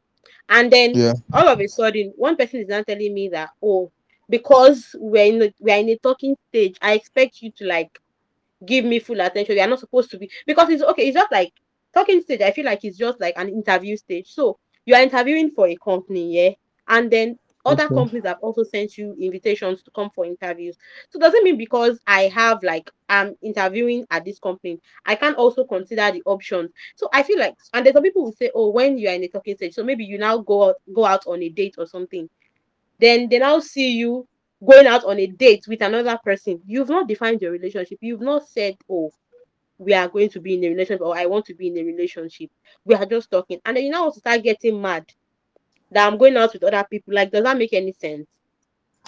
And 0.48 0.70
then 0.70 0.92
yeah 0.94 1.12
all 1.32 1.48
of 1.48 1.60
a 1.60 1.66
sudden 1.66 2.12
one 2.16 2.36
person 2.36 2.60
is 2.60 2.68
now 2.68 2.82
telling 2.82 3.14
me 3.14 3.28
that 3.30 3.50
oh, 3.62 3.90
because 4.28 4.94
we're 4.98 5.26
in 5.26 5.42
a, 5.42 5.54
we're 5.60 5.76
in 5.76 5.88
a 5.90 5.96
talking 5.98 6.36
stage, 6.48 6.76
I 6.80 6.94
expect 6.94 7.42
you 7.42 7.50
to 7.58 7.66
like 7.66 7.98
give 8.64 8.84
me 8.84 8.98
full 8.98 9.20
attention. 9.20 9.56
You're 9.56 9.66
not 9.66 9.80
supposed 9.80 10.10
to 10.12 10.18
be 10.18 10.30
because 10.46 10.70
it's 10.70 10.82
okay, 10.82 11.08
it's 11.08 11.16
just 11.16 11.32
like 11.32 11.52
talking 11.92 12.20
stage. 12.22 12.40
I 12.40 12.52
feel 12.52 12.64
like 12.64 12.84
it's 12.84 12.98
just 12.98 13.20
like 13.20 13.34
an 13.36 13.48
interview 13.48 13.96
stage. 13.96 14.32
So 14.32 14.58
you 14.86 14.94
are 14.94 15.02
interviewing 15.02 15.50
for 15.50 15.66
a 15.66 15.76
company, 15.76 16.34
yeah, 16.34 16.50
and 16.88 17.10
then 17.10 17.38
other 17.64 17.84
okay 17.84 17.94
companies 17.94 18.24
have 18.24 18.38
also 18.40 18.62
sent 18.62 18.98
you 18.98 19.16
invitations 19.20 19.82
to 19.82 19.90
come 19.90 20.10
for 20.10 20.24
interviews. 20.24 20.76
So 21.10 21.18
doesn't 21.18 21.44
mean 21.44 21.56
because 21.56 21.98
I 22.06 22.24
have 22.24 22.62
like 22.62 22.90
I'm 23.08 23.36
interviewing 23.42 24.06
at 24.10 24.24
this 24.24 24.38
company, 24.38 24.80
I 25.06 25.14
can 25.14 25.34
also 25.34 25.64
consider 25.64 26.10
the 26.10 26.22
options. 26.26 26.70
So 26.94 27.08
I 27.12 27.22
feel 27.22 27.38
like 27.38 27.54
and 27.72 27.84
there's 27.84 27.94
some 27.94 28.02
people 28.02 28.24
who 28.24 28.34
say, 28.38 28.50
Oh, 28.54 28.70
when 28.70 28.98
you 28.98 29.08
are 29.08 29.14
in 29.14 29.24
a 29.24 29.28
talking 29.28 29.56
stage, 29.56 29.74
so 29.74 29.84
maybe 29.84 30.04
you 30.04 30.18
now 30.18 30.38
go 30.38 30.70
out 30.70 30.76
go 30.94 31.04
out 31.04 31.26
on 31.26 31.42
a 31.42 31.48
date 31.48 31.76
or 31.78 31.86
something 31.86 32.28
then 32.98 33.28
they 33.28 33.38
now 33.38 33.58
see 33.58 33.92
you 33.92 34.26
going 34.64 34.86
out 34.86 35.04
on 35.04 35.18
a 35.18 35.26
date 35.26 35.66
with 35.68 35.82
another 35.82 36.18
person. 36.24 36.60
You've 36.66 36.88
not 36.88 37.08
defined 37.08 37.42
your 37.42 37.52
relationship. 37.52 37.98
You've 38.00 38.20
not 38.20 38.48
said, 38.48 38.76
oh, 38.88 39.12
we 39.78 39.92
are 39.92 40.08
going 40.08 40.30
to 40.30 40.40
be 40.40 40.54
in 40.54 40.64
a 40.64 40.68
relationship 40.68 41.02
or 41.02 41.16
I 41.16 41.26
want 41.26 41.44
to 41.46 41.54
be 41.54 41.68
in 41.68 41.78
a 41.78 41.82
relationship. 41.82 42.50
We 42.84 42.94
are 42.94 43.04
just 43.04 43.30
talking. 43.30 43.60
And 43.64 43.76
then 43.76 43.84
you 43.84 43.90
now 43.90 44.10
start 44.10 44.42
getting 44.42 44.80
mad 44.80 45.06
that 45.94 46.06
I'm 46.10 46.18
going 46.18 46.36
out 46.36 46.52
with 46.52 46.64
other 46.64 46.84
people. 46.90 47.14
Like, 47.14 47.30
does 47.30 47.44
that 47.44 47.56
make 47.56 47.72
any 47.72 47.92
sense? 47.92 48.26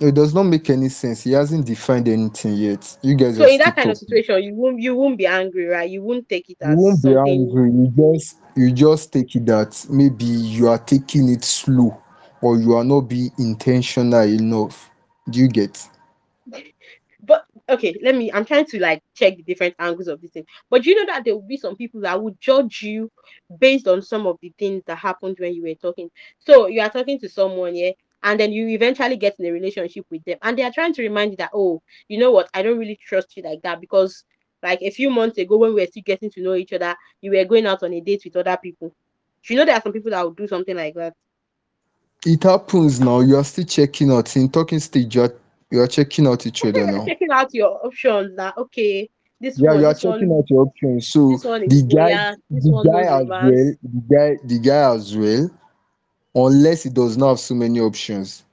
it 0.00 0.14
does 0.14 0.34
not 0.34 0.42
make 0.42 0.68
any 0.68 0.88
sense 0.88 1.22
he 1.22 1.32
hasn't 1.32 1.64
defined 1.64 2.08
anything 2.08 2.54
yet 2.54 2.98
you 3.02 3.14
guys 3.14 3.36
So 3.36 3.48
in 3.48 3.58
that 3.58 3.76
kind 3.76 3.90
of 3.90 3.96
situation, 3.96 4.42
you 4.42 4.54
won't 4.54 4.78
you 4.78 4.94
won't 4.94 5.16
be 5.16 5.26
angry, 5.26 5.66
right? 5.66 5.88
You 5.88 6.02
won't 6.02 6.28
take 6.28 6.50
it 6.50 6.58
as. 6.60 6.76
you 6.76 6.82
won't 6.82 7.02
be 7.02 7.16
angry 7.16 7.70
you 7.70 7.92
just 7.96 8.36
you 8.56 8.72
just 8.72 9.12
take 9.12 9.34
it 9.34 9.46
that 9.46 9.86
maybe 9.88 10.24
you 10.24 10.68
are 10.68 10.78
taking 10.78 11.28
it 11.30 11.44
slow 11.44 11.96
or 12.42 12.58
you 12.58 12.74
are 12.74 12.84
not 12.84 13.02
being 13.02 13.30
intentional 13.38 14.22
enough. 14.22 14.90
Do 15.30 15.40
you 15.40 15.48
get? 15.48 15.88
Okay, 17.68 17.94
let 18.02 18.14
me. 18.14 18.30
I'm 18.32 18.44
trying 18.44 18.66
to 18.66 18.80
like 18.80 19.02
check 19.14 19.36
the 19.36 19.42
different 19.42 19.74
angles 19.78 20.08
of 20.08 20.20
this 20.20 20.30
thing. 20.30 20.46
But 20.70 20.84
you 20.86 20.94
know 20.94 21.12
that 21.12 21.24
there 21.24 21.34
will 21.34 21.42
be 21.42 21.56
some 21.56 21.76
people 21.76 22.00
that 22.02 22.20
would 22.20 22.40
judge 22.40 22.82
you 22.82 23.10
based 23.58 23.88
on 23.88 24.02
some 24.02 24.26
of 24.26 24.38
the 24.40 24.52
things 24.58 24.82
that 24.86 24.98
happened 24.98 25.36
when 25.38 25.54
you 25.54 25.62
were 25.62 25.74
talking. 25.74 26.10
So 26.38 26.66
you 26.66 26.80
are 26.80 26.90
talking 26.90 27.18
to 27.20 27.28
someone, 27.28 27.74
yeah, 27.74 27.90
and 28.22 28.40
then 28.40 28.52
you 28.52 28.68
eventually 28.68 29.16
get 29.16 29.38
in 29.38 29.46
a 29.46 29.50
relationship 29.50 30.06
with 30.10 30.24
them, 30.24 30.38
and 30.42 30.58
they 30.58 30.62
are 30.62 30.72
trying 30.72 30.94
to 30.94 31.02
remind 31.02 31.32
you 31.32 31.36
that, 31.38 31.50
oh, 31.54 31.82
you 32.08 32.18
know 32.18 32.30
what, 32.30 32.48
I 32.54 32.62
don't 32.62 32.78
really 32.78 32.98
trust 33.04 33.36
you 33.36 33.42
like 33.42 33.62
that 33.62 33.80
because 33.80 34.24
like 34.62 34.82
a 34.82 34.90
few 34.90 35.10
months 35.10 35.38
ago 35.38 35.56
when 35.58 35.74
we 35.74 35.82
were 35.82 35.86
still 35.86 36.02
getting 36.04 36.30
to 36.30 36.42
know 36.42 36.54
each 36.54 36.72
other, 36.72 36.94
you 37.20 37.30
were 37.30 37.44
going 37.44 37.66
out 37.66 37.82
on 37.82 37.92
a 37.92 38.00
date 38.00 38.22
with 38.24 38.36
other 38.36 38.56
people. 38.56 38.94
You 39.44 39.56
know 39.56 39.64
there 39.64 39.76
are 39.76 39.82
some 39.82 39.92
people 39.92 40.10
that 40.10 40.24
would 40.24 40.36
do 40.36 40.48
something 40.48 40.76
like 40.76 40.94
that? 40.94 41.14
It 42.24 42.42
happens 42.42 42.98
now. 42.98 43.20
You 43.20 43.36
are 43.36 43.44
still 43.44 43.64
checking 43.64 44.10
out 44.10 44.34
in 44.34 44.48
talking 44.48 44.80
stage. 44.80 45.14
You 45.14 45.22
are, 45.22 45.34
you 45.70 45.80
are 45.80 45.86
checking 45.86 46.26
out 46.26 46.46
each 46.46 46.64
other 46.64 46.86
now. 46.90 47.04
checking 47.04 47.30
out 47.30 47.52
your 47.52 47.84
options 47.84 48.36
that 48.36 48.56
okay, 48.56 49.08
this 49.40 49.58
Yeah, 49.58 49.72
one, 49.72 49.80
you 49.80 49.86
are 49.86 49.94
checking 49.94 50.28
one, 50.28 50.38
out 50.38 50.50
your 50.50 50.62
options. 50.62 51.08
So 51.08 51.30
this 51.30 51.44
one 51.44 51.68
the 51.68 51.82
guy, 51.82 52.34
the 52.50 52.70
one 52.70 52.86
guy 52.86 53.00
as 53.00 53.26
well, 53.26 53.50
the 53.50 54.02
guy, 54.10 54.36
the 54.44 54.58
guy 54.58 54.94
as 54.94 55.16
well. 55.16 55.50
Unless 56.34 56.82
he 56.82 56.90
does 56.90 57.16
not 57.16 57.28
have 57.30 57.40
so 57.40 57.54
many 57.54 57.80
options, 57.80 58.44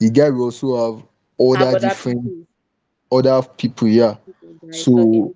the 0.00 0.10
guy 0.10 0.30
will 0.30 0.44
also 0.44 0.94
have 0.94 1.02
have 1.02 1.62
other 1.62 1.76
other 1.76 1.88
different 1.88 2.24
people, 2.24 3.18
other 3.18 3.48
people. 3.56 3.88
Yeah. 3.88 4.16
So. 4.70 5.34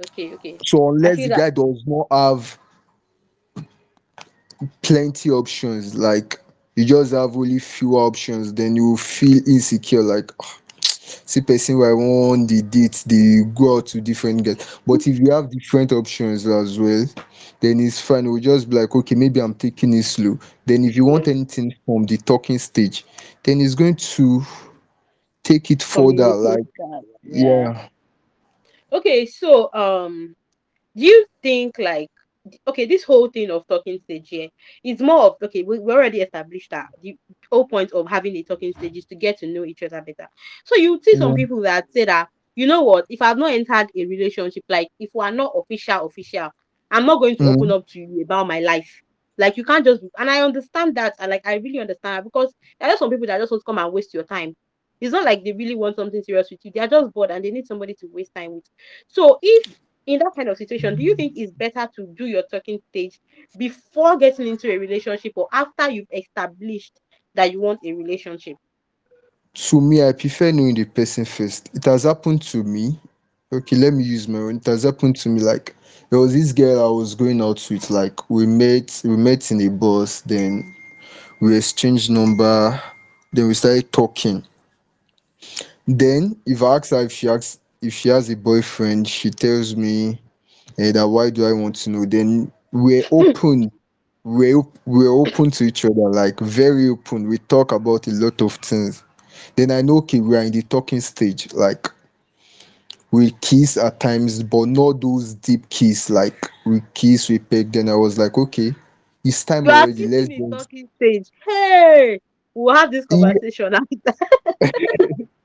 Okay, 0.00 0.32
okay. 0.34 0.56
so 0.64 0.90
unless 0.90 1.16
the 1.16 1.26
that 1.26 1.38
guy 1.38 1.50
does 1.50 1.82
not 1.84 2.06
have 2.12 2.56
plenty 4.82 5.30
options, 5.30 5.96
like 5.96 6.40
you 6.78 6.84
just 6.84 7.12
have 7.12 7.36
only 7.36 7.58
few 7.58 7.94
options, 7.96 8.54
then 8.54 8.76
you 8.76 8.96
feel 8.96 9.40
insecure. 9.48 10.00
Like 10.00 10.30
"Ah, 10.40 10.58
see 11.24 11.40
person 11.40 11.76
where 11.76 11.90
I 11.90 11.94
want 11.94 12.48
the 12.48 12.62
date, 12.62 13.02
they 13.04 13.40
go 13.52 13.78
out 13.78 13.86
to 13.88 14.00
different 14.00 14.44
guys. 14.44 14.78
But 14.86 15.04
if 15.08 15.18
you 15.18 15.32
have 15.32 15.50
different 15.50 15.90
options 15.90 16.46
as 16.46 16.78
well, 16.78 17.04
then 17.58 17.80
it's 17.80 18.00
fine. 18.00 18.30
We'll 18.30 18.40
just 18.40 18.70
be 18.70 18.76
like, 18.76 18.94
okay, 18.94 19.16
maybe 19.16 19.40
I'm 19.40 19.54
taking 19.54 19.92
it 19.92 20.04
slow. 20.04 20.38
Then 20.66 20.84
if 20.84 20.94
you 20.94 21.04
want 21.04 21.26
anything 21.26 21.74
from 21.84 22.04
the 22.04 22.16
talking 22.16 22.60
stage, 22.60 23.04
then 23.42 23.60
it's 23.60 23.74
going 23.74 23.96
to 23.96 24.42
take 25.42 25.72
it 25.72 25.82
further. 25.82 26.28
Like, 26.28 26.58
that. 26.78 27.02
Yeah. 27.24 27.72
yeah. 27.72 27.88
Okay, 28.92 29.26
so 29.26 29.72
um 29.74 30.36
do 30.94 31.04
you 31.04 31.26
think 31.42 31.76
like 31.80 32.10
okay 32.66 32.86
this 32.86 33.04
whole 33.04 33.28
thing 33.28 33.50
of 33.50 33.66
talking 33.66 33.98
stage 33.98 34.28
here 34.28 34.48
is 34.84 35.00
more 35.00 35.24
of 35.24 35.36
okay 35.42 35.62
we, 35.62 35.78
we 35.78 35.92
already 35.92 36.20
established 36.20 36.70
that 36.70 36.86
the 37.02 37.16
whole 37.50 37.66
point 37.66 37.90
of 37.92 38.08
having 38.08 38.34
a 38.36 38.42
talking 38.42 38.72
stage 38.72 38.96
is 38.96 39.04
to 39.06 39.14
get 39.14 39.38
to 39.38 39.46
know 39.46 39.64
each 39.64 39.82
other 39.82 40.00
better. 40.02 40.28
So 40.64 40.76
you 40.76 41.00
see 41.02 41.16
some 41.16 41.30
Yeah. 41.30 41.36
people 41.36 41.60
that 41.62 41.90
say 41.92 42.04
that 42.04 42.28
you 42.54 42.66
know 42.66 42.82
what 42.82 43.06
if 43.08 43.22
i've 43.22 43.38
not 43.38 43.52
entered 43.52 43.88
a 43.96 44.06
relationship 44.06 44.64
like 44.68 44.88
if 44.98 45.10
we 45.14 45.24
are 45.24 45.30
not 45.30 45.52
official 45.56 46.06
official 46.06 46.50
i'm 46.90 47.06
not 47.06 47.20
going 47.20 47.36
to 47.36 47.46
open 47.46 47.70
Mm, 47.70 47.72
up 47.72 47.86
to 47.86 48.00
you 48.00 48.22
about 48.22 48.48
my 48.48 48.58
life. 48.60 49.02
Like 49.36 49.56
you 49.56 49.64
can't 49.64 49.84
just 49.84 50.02
and 50.18 50.28
i 50.28 50.40
understand 50.42 50.96
that 50.96 51.14
and 51.20 51.30
like 51.30 51.46
i 51.46 51.54
really 51.54 51.78
understand 51.78 52.24
because 52.24 52.52
there 52.80 52.90
are 52.90 52.96
some 52.96 53.10
people 53.10 53.26
that 53.28 53.38
just 53.38 53.52
want 53.52 53.60
to 53.60 53.64
come 53.64 53.78
and 53.78 53.92
waste 53.92 54.12
your 54.14 54.24
time. 54.24 54.54
It's 55.00 55.12
not 55.12 55.24
like 55.24 55.44
they 55.44 55.52
really 55.52 55.76
want 55.76 55.94
something 55.94 56.20
serious 56.22 56.50
with 56.50 56.58
you. 56.64 56.72
They 56.74 56.80
are 56.80 56.88
just 56.88 57.12
bored 57.12 57.30
and 57.30 57.44
they 57.44 57.52
need 57.52 57.66
somebody 57.66 57.94
to 57.94 58.08
waste 58.12 58.34
time 58.34 58.54
with. 58.54 58.64
So 59.06 59.38
if 59.40 59.78
in 60.08 60.18
that 60.20 60.32
kind 60.34 60.48
of 60.48 60.56
situation, 60.56 60.96
do 60.96 61.02
you 61.02 61.14
think 61.14 61.34
it's 61.36 61.52
better 61.52 61.88
to 61.96 62.06
do 62.16 62.26
your 62.26 62.42
talking 62.50 62.80
stage 62.88 63.20
before 63.56 64.16
getting 64.16 64.48
into 64.48 64.70
a 64.70 64.78
relationship 64.78 65.32
or 65.36 65.48
after 65.52 65.90
you've 65.90 66.08
established 66.12 67.00
that 67.34 67.52
you 67.52 67.60
want 67.60 67.80
a 67.84 67.92
relationship? 67.92 68.56
to 69.58 69.80
me, 69.80 70.02
I 70.02 70.12
prefer 70.12 70.52
knowing 70.52 70.74
the 70.74 70.84
person 70.84 71.24
first. 71.24 71.70
It 71.74 71.84
has 71.84 72.04
happened 72.04 72.42
to 72.42 72.62
me. 72.62 72.98
Okay, 73.52 73.76
let 73.76 73.92
me 73.92 74.04
use 74.04 74.28
my 74.28 74.38
own. 74.38 74.56
It 74.56 74.66
has 74.66 74.84
happened 74.84 75.16
to 75.16 75.28
me. 75.28 75.40
Like 75.40 75.74
there 76.10 76.18
was 76.18 76.32
this 76.32 76.52
girl 76.52 76.84
I 76.84 76.90
was 76.90 77.14
going 77.14 77.42
out 77.42 77.66
with. 77.70 77.90
Like 77.90 78.30
we 78.30 78.46
met, 78.46 79.00
we 79.04 79.16
met 79.16 79.50
in 79.50 79.60
a 79.62 79.68
bus. 79.68 80.20
Then 80.20 80.74
we 81.40 81.56
exchanged 81.56 82.10
number. 82.10 82.80
Then 83.32 83.48
we 83.48 83.54
started 83.54 83.90
talking. 83.92 84.44
Then 85.86 86.36
if 86.46 86.62
I 86.62 86.76
ask 86.76 86.90
her 86.90 87.02
if 87.02 87.12
she 87.12 87.28
asks 87.28 87.58
if 87.82 87.94
she 87.94 88.08
has 88.08 88.30
a 88.30 88.36
boyfriend, 88.36 89.08
she 89.08 89.30
tells 89.30 89.76
me 89.76 90.20
eh, 90.78 90.92
that 90.92 91.06
why 91.08 91.30
do 91.30 91.44
I 91.46 91.52
want 91.52 91.76
to 91.76 91.90
know? 91.90 92.04
Then 92.04 92.52
we're 92.72 93.04
open. 93.10 93.70
We're, 94.24 94.62
we're 94.84 95.12
open 95.12 95.50
to 95.52 95.64
each 95.64 95.84
other, 95.84 96.10
like 96.10 96.38
very 96.40 96.88
open. 96.88 97.28
We 97.28 97.38
talk 97.38 97.72
about 97.72 98.06
a 98.08 98.10
lot 98.10 98.42
of 98.42 98.54
things. 98.56 99.02
Then 99.56 99.70
I 99.70 99.80
know 99.80 99.98
okay, 99.98 100.20
we 100.20 100.36
are 100.36 100.42
in 100.42 100.52
the 100.52 100.62
talking 100.62 101.00
stage. 101.00 101.52
Like 101.54 101.88
we 103.10 103.30
kiss 103.40 103.76
at 103.76 104.00
times, 104.00 104.42
but 104.42 104.66
not 104.66 105.00
those 105.00 105.34
deep 105.34 105.68
kiss. 105.70 106.10
Like 106.10 106.50
we 106.66 106.82
kiss, 106.94 107.28
we 107.28 107.38
peg. 107.38 107.72
Then 107.72 107.88
I 107.88 107.94
was 107.94 108.18
like, 108.18 108.36
okay, 108.36 108.74
it's 109.24 109.44
time 109.44 109.66
You 109.66 109.70
already. 109.70 110.06
Let's 110.08 110.28
in 110.28 110.44
just. 110.50 110.50
talking 110.50 110.88
stage. 110.96 111.30
Hey, 111.46 112.20
we'll 112.54 112.74
have 112.74 112.90
this 112.90 113.06
Yeah, 113.10 113.32
conversation 113.32 113.74
after. 113.74 114.26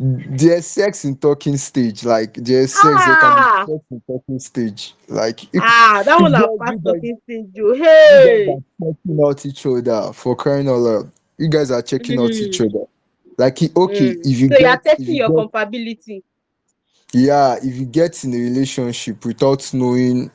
there's 0.00 0.66
sex 0.66 1.04
in 1.04 1.16
talking 1.18 1.58
stage. 1.58 2.04
Like 2.04 2.34
there's 2.34 2.74
sex. 2.74 3.04
There 3.04 3.16
can 3.16 3.36
be 3.36 3.44
ah, 3.44 3.66
sex 3.66 3.84
in 3.90 4.02
talking 4.06 4.38
stage. 4.40 4.94
Like 5.08 5.52
you, 5.52 5.60
ah, 5.60 6.02
that 6.04 6.18
you 6.18 6.22
one 6.22 6.34
you 6.34 6.48
passed 6.58 6.82
guys, 6.84 7.02
talking 7.02 7.18
stage. 7.24 7.48
You 7.54 7.74
you 8.08 8.30
hey. 8.34 8.46
are 8.48 8.60
checking 8.94 9.20
out 9.24 9.46
each 9.46 9.66
other 9.66 10.12
for 10.14 10.36
crying 10.36 10.68
out 10.68 10.78
loud. 10.78 11.12
You 11.38 11.48
guys 11.50 11.70
are 11.70 11.82
checking 11.82 12.18
out 12.20 12.40
each 12.40 12.60
Mm, 12.60 12.62
other. 12.62 12.86
Like 13.38 13.62
okay, 13.62 14.16
mm. 14.16 14.20
if 14.24 14.40
you 14.40 14.50
So 14.50 14.58
you 14.58 14.66
are 14.66 14.78
get, 14.78 14.84
testing 14.84 15.16
you 15.16 15.16
your 15.16 15.28
get, 15.28 15.34
compatibility. 15.34 16.24
yeah, 17.12 17.56
if 17.62 17.76
you 17.76 17.86
get 17.86 18.24
in 18.24 18.34
a 18.34 18.38
relationship 18.38 19.24
without 19.24 19.72
knowing 19.74 20.30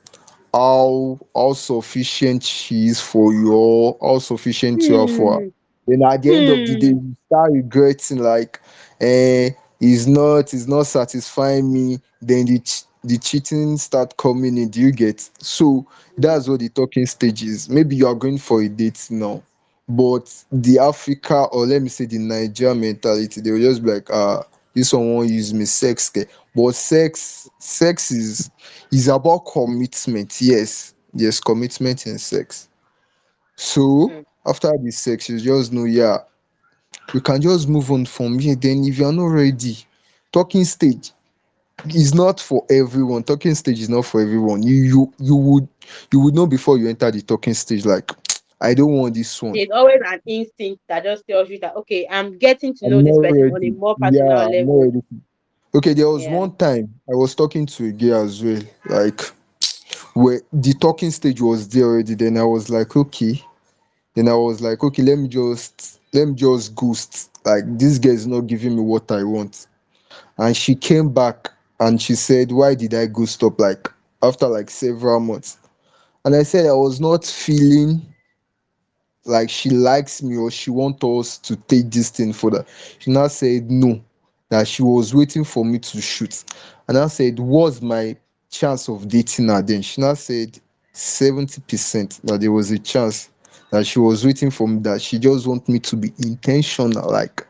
how 0.53 1.19
how 1.36 1.53
sufficient 1.53 2.43
she 2.43 2.88
is 2.88 3.01
for 3.01 3.34
you 3.34 3.53
or 3.53 3.98
how 4.01 4.19
sufficient 4.19 4.89
you 4.89 4.98
are 5.00 5.07
for 5.07 5.36
her. 5.36 5.41
Hmm, 5.41 5.50
Then 5.88 6.03
at 6.03 6.22
the 6.24 6.36
end 6.36 6.50
of 6.50 6.65
the 6.65 6.75
day, 6.75 6.88
hmm. 6.88 7.00
you 7.00 7.15
start 7.27 7.51
regretting 7.51 8.19
like, 8.19 8.62
eh, 9.00 9.50
is 9.80 10.08
not, 10.08 10.54
is 10.54 10.68
not 10.68 10.84
satisfying 10.84 11.72
me. 11.72 12.00
Then 12.22 12.46
the 12.46 12.60
ch- 12.60 12.84
the 13.04 13.18
cheating 13.18 13.78
start 13.78 14.18
coming 14.18 14.58
in. 14.58 14.70
Do 14.70 14.82
you 14.82 14.92
get? 14.92 15.22
So 15.40 15.86
that's 16.18 16.48
what 16.48 16.60
the 16.60 16.70
talking 16.70 17.06
stage 17.06 17.44
is. 17.44 17.70
Maybe 17.70 17.96
you 17.96 18.08
are 18.08 18.16
going 18.16 18.38
for 18.38 18.62
a 18.62 18.70
date 18.70 19.08
now, 19.10 19.44
but 19.88 20.34
the 20.52 20.80
Africa 20.80 21.46
or 21.52 21.66
let 21.66 21.82
me 21.82 21.90
say 21.90 22.06
the 22.06 22.18
Niger 22.18 22.74
mentality, 22.74 23.42
they 23.42 23.52
will 23.52 23.60
just 23.62 23.84
be 23.84 23.92
like, 23.92 24.10
ah, 24.12 24.44
this 24.74 24.92
one 24.92 25.14
won't 25.14 25.30
use 25.30 25.54
me 25.54 25.66
sex. 25.66 26.10
ke." 26.10 26.28
But 26.56 26.74
sex, 26.74 27.50
sex 27.60 28.12
is 28.12 28.50
is 28.92 29.08
about 29.08 29.46
commitment. 29.52 30.42
Yes, 30.42 30.94
yes, 31.14 31.40
commitment 31.40 32.08
in 32.08 32.18
sex. 32.18 32.70
So 33.56 34.08
hmm. 34.10 34.22
after 34.50 34.72
the 34.82 34.92
sex, 34.92 35.30
you 35.30 35.40
just 35.40 35.72
know, 35.72 35.86
yeah, 35.86 36.18
we 37.14 37.22
can 37.22 37.42
just 37.42 37.68
move 37.68 37.92
on 37.92 38.06
from 38.06 38.40
here. 38.40 38.56
Then 38.56 38.84
if 38.86 38.98
you're 38.98 39.14
not 39.14 39.25
ready, 39.28 39.78
talking 40.32 40.66
stage 40.66 41.12
is 41.88 42.14
not 42.14 42.40
for 42.40 42.66
everyone. 42.70 43.24
Talking 43.24 43.56
stage 43.56 43.80
is 43.80 43.90
not 43.90 44.06
for 44.06 44.22
everyone. 44.22 44.64
You 44.64 44.75
you 44.84 45.14
you 45.20 45.36
would 45.36 45.68
you 46.12 46.20
would 46.22 46.34
know 46.36 46.48
before 46.48 46.78
you 46.78 46.90
enter 46.90 47.12
the 47.12 47.22
talking 47.22 47.54
stage, 47.54 47.86
like 47.86 48.12
I 48.62 48.74
don't 48.74 48.94
want 48.94 49.14
this 49.16 49.42
one. 49.42 49.54
There's 49.54 49.72
always 49.72 50.02
an 50.06 50.22
instinct 50.25 50.82
that 50.90 51.04
just 51.04 51.28
tells 51.28 51.50
you 51.50 51.60
that 51.60 51.75
okay, 51.78 52.08
I'm 52.10 52.38
getting 52.38 52.74
to 52.75 52.88
know 52.88 52.98
I'm 52.98 53.04
this 53.04 53.18
person 53.20 53.52
on 53.52 53.64
a 53.64 53.70
more 53.72 53.98
Yeah, 53.98 54.02
personal 54.02 54.38
not 54.38 54.52
level. 54.52 54.80
ready. 54.82 55.02
Okay, 55.74 55.94
there 55.94 56.10
was 56.10 56.24
Yeah. 56.24 56.32
one 56.32 56.56
time 56.56 56.94
I 57.10 57.16
was 57.16 57.36
talking 57.36 57.66
to 57.66 57.86
a 57.88 57.92
girl 57.92 58.24
as 58.24 58.42
well. 58.44 58.62
Like 58.86 59.22
where 60.14 60.42
the 60.54 60.74
talking 60.74 61.12
stage 61.12 61.42
was 61.42 61.68
there 61.70 61.86
already. 61.86 62.16
Then 62.16 62.38
I 62.38 62.44
was 62.44 62.70
like, 62.70 62.96
okay. 62.96 63.42
Then 64.16 64.30
I 64.30 64.36
was 64.36 64.62
like, 64.62 64.84
okay, 64.84 65.04
let 65.04 65.18
me 65.18 65.28
just 65.28 66.00
me 66.24 66.34
just 66.36 66.75
ghost. 66.75 67.31
Like 67.45 67.63
this 67.77 68.00
girl 68.00 68.13
is 68.13 68.27
not 68.27 68.48
giving 68.48 68.75
me 68.75 68.81
what 68.81 69.12
I 69.12 69.24
want. 69.24 69.67
And 70.38 70.55
she 70.55 70.75
came 70.75 71.13
back 71.13 71.51
and 71.79 72.01
she 72.01 72.15
said, 72.15 72.51
Why 72.51 72.75
did 72.75 72.93
I 72.93 73.05
ghost 73.07 73.43
up 73.43 73.60
like 73.60 73.91
after 74.22 74.48
like 74.48 74.69
several 74.69 75.19
months? 75.19 75.57
And 76.24 76.36
I 76.36 76.43
said 76.43 76.65
I 76.65 76.74
was 76.74 77.00
not 77.00 77.25
feeling 77.25 78.01
like 79.25 79.50
she 79.50 79.69
likes 79.69 80.22
me 80.22 80.38
or 80.38 80.51
she 80.51 80.69
wants 80.69 81.03
us 81.03 81.38
to 81.39 81.55
take 81.55 81.89
this 81.91 82.10
thing 82.10 82.34
further. 82.34 82.65
She 83.00 83.12
now 83.12 83.27
said 83.27 83.69
no, 83.69 84.01
that 84.50 84.67
she 84.67 84.84
was 84.84 85.13
waiting 85.13 85.43
for 85.43 85.65
me 85.65 85.79
to 85.79 86.01
shoot. 86.01 86.43
And 86.88 86.98
I 86.98 87.07
said, 87.07 87.39
What's 87.39 87.81
my 87.81 88.15
chance 88.50 88.88
of 88.89 89.07
dating 89.07 89.50
her 89.50 89.62
then? 89.62 89.81
She 89.81 90.01
now 90.01 90.13
said 90.13 90.60
70% 90.93 92.22
that 92.22 92.39
there 92.39 92.51
was 92.51 92.72
a 92.72 92.79
chance 92.79 93.29
that 93.75 93.86
she 93.86 94.00
was 94.00 94.25
waiting 94.25 94.51
for 94.51 94.67
me, 94.67 94.79
that 94.82 95.01
she 95.01 95.20
just 95.20 95.48
want 95.48 95.70
me 95.70 95.79
to 95.79 95.98
be 95.98 96.12
intentional, 96.20 97.12
like 97.12 97.48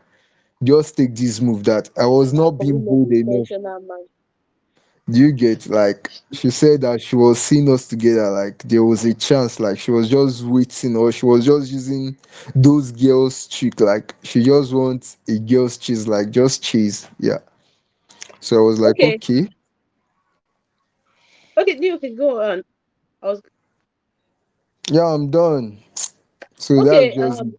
just 0.62 0.96
take 0.96 1.14
this 1.14 1.40
move 1.40 1.64
that 1.64 1.90
I 1.98 2.06
was 2.06 2.32
not 2.32 2.52
being 2.60 2.80
bold 2.80 3.12
enough. 3.12 3.48
Do 5.08 5.18
you 5.20 5.32
get 5.32 5.68
like 5.68 6.10
she 6.32 6.50
said 6.50 6.80
that 6.82 7.00
she 7.00 7.16
was 7.16 7.40
seeing 7.40 7.72
us 7.72 7.86
together, 7.88 8.30
like 8.30 8.58
there 8.64 8.84
was 8.84 9.04
a 9.04 9.14
chance, 9.14 9.60
like 9.60 9.78
she 9.78 9.90
was 9.92 10.08
just 10.08 10.44
waiting 10.44 10.96
or 10.96 11.12
she 11.12 11.26
was 11.26 11.44
just 11.44 11.70
using 11.72 12.16
those 12.54 12.90
girls 12.92 13.46
trick, 13.48 13.80
like 13.80 14.14
she 14.22 14.42
just 14.42 14.72
wants 14.74 15.18
a 15.28 15.38
girl's 15.38 15.78
cheese, 15.78 16.08
like 16.08 16.30
just 16.30 16.62
cheese. 16.62 17.08
Yeah. 17.18 17.38
So 18.40 18.56
I 18.58 18.62
was 18.62 18.80
like, 18.80 19.02
Okay, 19.02 19.04
okay, 19.04 19.48
okay, 21.56 21.78
you 21.80 21.98
can 21.98 22.14
go 22.16 22.40
on. 22.42 22.62
I 23.22 23.26
was 23.26 23.42
yeah, 24.90 25.06
I'm 25.14 25.30
done. 25.30 25.78
So 26.66 26.80
okay. 26.80 27.14
just 27.14 27.40
Um, 27.40 27.54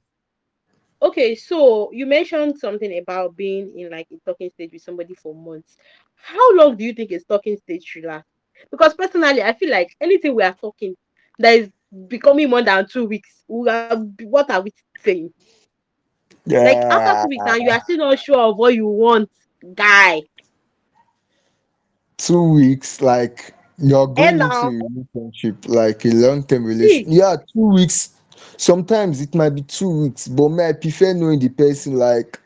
okay. 1.01 1.33
So 1.33 1.89
you 1.93 2.05
mentioned 2.05 2.59
something 2.59 2.97
about 2.97 3.37
being 3.37 3.71
in 3.79 3.89
like 3.89 4.07
a 4.11 4.17
talking 4.25 4.49
stage 4.49 4.73
with 4.73 4.81
somebody 4.81 5.15
for 5.15 5.33
months. 5.33 5.77
How 6.15 6.55
long 6.55 6.75
do 6.75 6.83
you 6.83 6.91
think 6.91 7.11
a 7.11 7.19
talking 7.19 7.57
stage 7.57 7.85
should 7.85 8.03
last? 8.03 8.25
Because 8.69 8.93
personally, 8.95 9.41
I 9.41 9.53
feel 9.53 9.71
like 9.71 9.95
anything 10.01 10.35
we 10.35 10.43
are 10.43 10.53
talking 10.53 10.95
that 11.39 11.55
is 11.55 11.69
becoming 12.09 12.49
more 12.49 12.61
than 12.61 12.85
two 12.85 13.05
weeks, 13.05 13.45
we 13.47 13.69
are, 13.69 13.95
what 14.23 14.51
are 14.51 14.61
we 14.61 14.73
saying? 14.99 15.31
Like 16.45 16.77
after 16.77 17.23
two 17.23 17.29
weeks, 17.29 17.43
and 17.47 17.63
you 17.63 17.69
are 17.69 17.79
still 17.81 17.97
not 17.97 18.19
sure 18.19 18.39
of 18.39 18.57
what 18.57 18.73
you 18.73 18.87
want, 18.87 19.29
guy. 19.73 20.23
two 22.17 22.53
weeks, 22.53 23.01
like 23.01 23.53
you're 23.77 24.07
going 24.07 24.39
into 24.41 24.67
a 24.67 24.89
relationship, 25.15 25.67
like 25.67 26.03
a 26.05 26.09
long 26.09 26.43
term 26.43 26.65
relation. 26.65 27.05
see, 27.09 27.17
Yeah, 27.17 27.35
two 27.53 27.73
weeks. 27.73 28.16
Sometimes 28.57 29.21
it 29.21 29.33
might 29.35 29.51
be 29.51 29.61
two 29.63 30.03
weeks, 30.03 30.27
but 30.27 30.49
me, 30.49 30.63
I 30.65 30.73
prefer 30.73 31.13
knowing 31.13 31.39
the 31.39 31.49
person. 31.49 31.93
Like, 31.95 32.39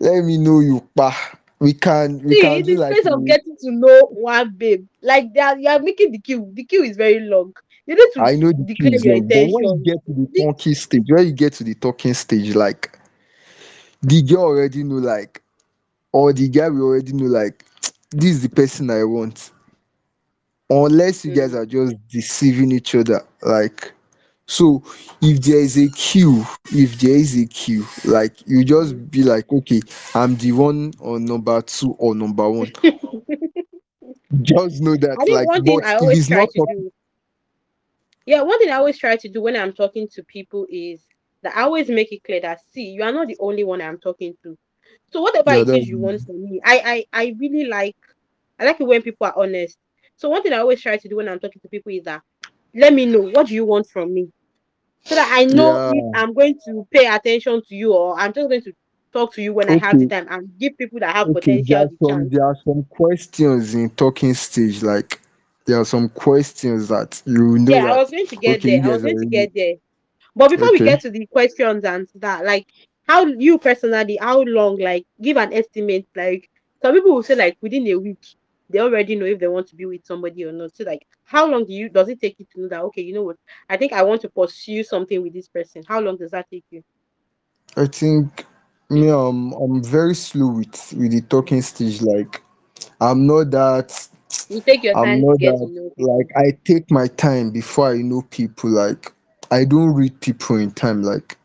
let 0.00 0.22
me 0.24 0.38
know 0.38 0.60
you, 0.60 0.80
pa. 0.96 1.14
We 1.58 1.72
can 1.74 2.22
we 2.22 2.36
see, 2.36 2.36
can 2.36 2.60
in 2.60 2.66
do 2.66 2.74
the 2.74 2.76
like 2.76 2.98
space 2.98 3.06
of 3.12 3.24
getting 3.24 3.56
to 3.60 3.70
know 3.72 4.06
one 4.10 4.54
babe, 4.56 4.86
like 5.02 5.32
that, 5.34 5.60
you 5.60 5.68
are 5.68 5.78
making 5.80 6.12
the 6.12 6.18
queue. 6.20 6.50
The 6.54 6.64
queue 6.64 6.82
is 6.84 6.96
very 6.96 7.20
long. 7.20 7.52
You 7.86 7.94
need 7.94 8.10
to 8.14 8.26
I 8.26 8.36
know 8.36 8.52
the 8.52 8.74
queue 8.74 8.92
is 8.92 9.06
long, 9.06 9.30
but 9.30 9.44
when 9.46 9.64
you 9.68 9.82
get 9.84 10.04
to 10.06 10.12
the 10.14 10.28
The, 10.32 10.44
talking 10.44 10.74
stage, 10.74 11.04
when 11.08 11.26
you 11.26 11.32
get 11.32 11.52
to 11.54 11.64
the 11.64 11.74
talking 11.74 12.14
stage, 12.14 12.54
like 12.54 12.98
the 14.02 14.22
girl 14.22 14.44
already 14.44 14.84
know, 14.84 14.96
like, 14.96 15.42
or 16.12 16.32
the 16.32 16.48
guy 16.48 16.68
we 16.68 16.80
already 16.80 17.12
know, 17.12 17.26
like, 17.26 17.64
this 18.12 18.30
is 18.36 18.42
the 18.42 18.48
person 18.50 18.90
I 18.90 19.04
want. 19.04 19.50
Unless 20.70 21.24
you 21.24 21.30
guys 21.32 21.54
mm, 21.54 21.56
are 21.56 21.66
just 21.66 21.96
deceiving 22.08 22.72
each 22.72 22.94
other, 22.94 23.22
like 23.42 23.92
So 24.48 24.82
if 25.22 25.40
there 25.40 25.58
is 25.58 25.76
a 25.76 25.88
queue, 25.88 26.44
if 26.66 26.98
there 27.00 27.16
is 27.16 27.36
a 27.36 27.46
queue, 27.46 27.84
like 28.04 28.46
you 28.46 28.64
just 28.64 29.10
be 29.10 29.22
like, 29.22 29.50
okay, 29.52 29.80
I'm 30.14 30.36
the 30.36 30.52
one 30.52 30.92
on 31.00 31.24
number 31.24 31.60
two 31.62 31.92
or 31.98 32.14
number 32.14 32.48
one. 32.48 32.72
Just 34.42 34.80
know 34.80 34.94
I 34.94 34.96
that, 34.98 35.18
think 35.24 35.30
like, 35.30 35.46
one 35.46 35.64
thing 35.64 35.84
I 35.84 35.94
always 35.94 36.18
it's 36.18 36.28
try 36.28 36.38
not 36.38 36.50
to 36.50 36.66
do, 36.68 36.92
yeah, 38.26 38.42
one 38.42 38.58
thing 38.58 38.70
I 38.70 38.76
always 38.76 38.98
try 38.98 39.16
to 39.16 39.28
do 39.28 39.40
when 39.40 39.56
I'm 39.56 39.72
talking 39.72 40.08
to 40.14 40.22
people 40.24 40.66
is 40.68 41.02
that 41.42 41.56
I 41.56 41.62
always 41.62 41.88
make 41.88 42.12
it 42.12 42.24
clear 42.24 42.40
that 42.40 42.60
see, 42.72 42.90
you 42.90 43.02
are 43.04 43.12
not 43.12 43.28
the 43.28 43.36
only 43.38 43.62
one 43.64 43.80
I'm 43.80 43.98
talking 43.98 44.34
to. 44.42 44.58
So 45.12 45.20
whatever 45.22 45.54
yeah, 45.54 45.60
it 45.62 45.68
is 45.68 45.88
you 45.88 45.98
want 45.98 46.20
from 46.22 46.42
me, 46.44 46.60
I 46.64 47.06
I 47.12 47.22
I 47.24 47.36
really 47.38 47.66
like 47.66 47.96
I 48.58 48.64
like 48.64 48.80
it 48.80 48.84
when 48.86 49.02
people 49.02 49.26
are 49.26 49.34
honest. 49.36 49.78
So 50.16 50.28
one 50.28 50.42
thing 50.42 50.52
I 50.52 50.58
always 50.58 50.80
try 50.80 50.96
to 50.96 51.08
do 51.08 51.16
when 51.16 51.28
I'm 51.28 51.38
talking 51.38 51.62
to 51.62 51.68
people 51.68 51.92
is 51.92 52.04
that 52.04 52.22
let 52.74 52.92
me 52.92 53.06
know 53.06 53.20
what 53.20 53.46
do 53.46 53.54
you 53.54 53.64
want 53.64 53.88
from 53.88 54.12
me 54.12 54.28
so 55.06 55.14
that 55.14 55.30
I 55.32 55.44
know 55.44 55.92
yeah, 55.94 56.20
I'm 56.20 56.34
going 56.34 56.58
to 56.66 56.86
pay 56.90 57.06
attention 57.06 57.62
to 57.68 57.74
you 57.74 57.92
or 57.94 58.18
I'm 58.18 58.32
just 58.32 58.48
going 58.48 58.62
to 58.62 58.72
talk 59.12 59.32
to 59.34 59.42
you 59.42 59.54
when 59.54 59.70
I 59.70 59.78
have 59.78 59.98
the 59.98 60.06
time 60.06 60.26
and 60.28 60.50
give 60.58 60.76
people 60.76 60.98
that 60.98 61.14
have 61.14 61.28
okay. 61.28 61.62
There 61.62 61.62
potential 61.62 61.76
are 61.76 61.86
the 61.86 61.96
some, 62.00 62.08
chance. 62.08 62.32
there 62.32 62.44
are 62.44 62.56
some 62.64 62.82
questions 62.90 63.74
in 63.74 63.90
talking 63.90 64.34
stage, 64.34 64.82
like 64.82 65.20
there 65.64 65.80
are 65.80 65.84
some 65.84 66.08
questions 66.08 66.88
that 66.88 67.22
you 67.24 67.58
know 67.58 67.70
Yeah, 67.70 67.92
I 67.92 67.96
was 67.98 68.10
going 68.10 68.26
to 68.26 68.36
get 68.36 68.58
okay, 68.58 68.80
there. 68.80 68.90
I 68.90 68.94
was 68.94 69.02
going 69.02 69.20
to 69.20 69.26
get 69.26 69.54
there. 69.54 69.74
But 70.34 70.50
before 70.50 70.72
we 70.72 70.80
get 70.80 71.00
to 71.02 71.10
the 71.10 71.24
questions 71.26 71.84
and 71.84 72.08
that, 72.16 72.44
like 72.44 72.66
how 73.06 73.24
you 73.26 73.58
personally, 73.58 74.18
how 74.20 74.42
long, 74.42 74.78
like 74.78 75.06
give 75.22 75.36
an 75.36 75.52
estimate, 75.52 76.06
like 76.16 76.50
some 76.82 76.94
people 76.94 77.14
will 77.14 77.22
say 77.22 77.36
like 77.36 77.56
within 77.60 77.86
a 77.86 77.94
week, 77.94 78.18
they 78.68 78.78
already 78.80 79.16
know 79.16 79.26
if 79.26 79.38
they 79.38 79.48
want 79.48 79.66
to 79.68 79.76
be 79.76 79.86
with 79.86 80.04
somebody 80.04 80.44
or 80.44 80.52
not. 80.52 80.74
So 80.74 80.84
like 80.84 81.06
how 81.24 81.46
long 81.48 81.64
do 81.66 81.72
you 81.72 81.88
does 81.88 82.08
it 82.08 82.20
take 82.20 82.38
you 82.38 82.46
to 82.54 82.60
know 82.62 82.68
that 82.68 82.82
okay, 82.82 83.02
you 83.02 83.14
know 83.14 83.22
what, 83.24 83.36
I 83.68 83.76
think 83.76 83.92
I 83.92 84.02
want 84.02 84.20
to 84.22 84.28
pursue 84.28 84.82
something 84.84 85.22
with 85.22 85.32
this 85.34 85.48
person. 85.48 85.82
How 85.86 86.00
long 86.00 86.16
does 86.16 86.30
that 86.32 86.46
take 86.50 86.64
you? 86.70 86.82
I 87.76 87.86
think 87.86 88.46
me, 88.90 89.10
um, 89.10 89.52
I'm 89.54 89.82
very 89.82 90.14
slow 90.14 90.48
with 90.48 90.92
with 90.96 91.12
the 91.12 91.20
talking 91.22 91.62
stage. 91.62 92.02
Like 92.02 92.42
I'm 93.00 93.26
not 93.26 93.50
that. 93.52 94.08
You 94.48 94.60
take 94.60 94.82
your 94.84 94.96
time 94.96 95.20
I'm 95.20 95.20
not 95.20 95.40
that 95.42 95.70
know 95.74 95.90
like. 95.98 96.28
I 96.36 96.52
take 96.64 96.90
my 96.90 97.06
time 97.08 97.50
before 97.50 97.92
I 97.92 97.98
know 98.02 98.22
people. 98.30 98.70
Like 98.70 99.12
I 99.50 99.64
don't 99.64 99.94
read 99.94 100.20
people 100.20 100.56
in 100.56 100.70
time. 100.72 101.02
Like 101.02 101.38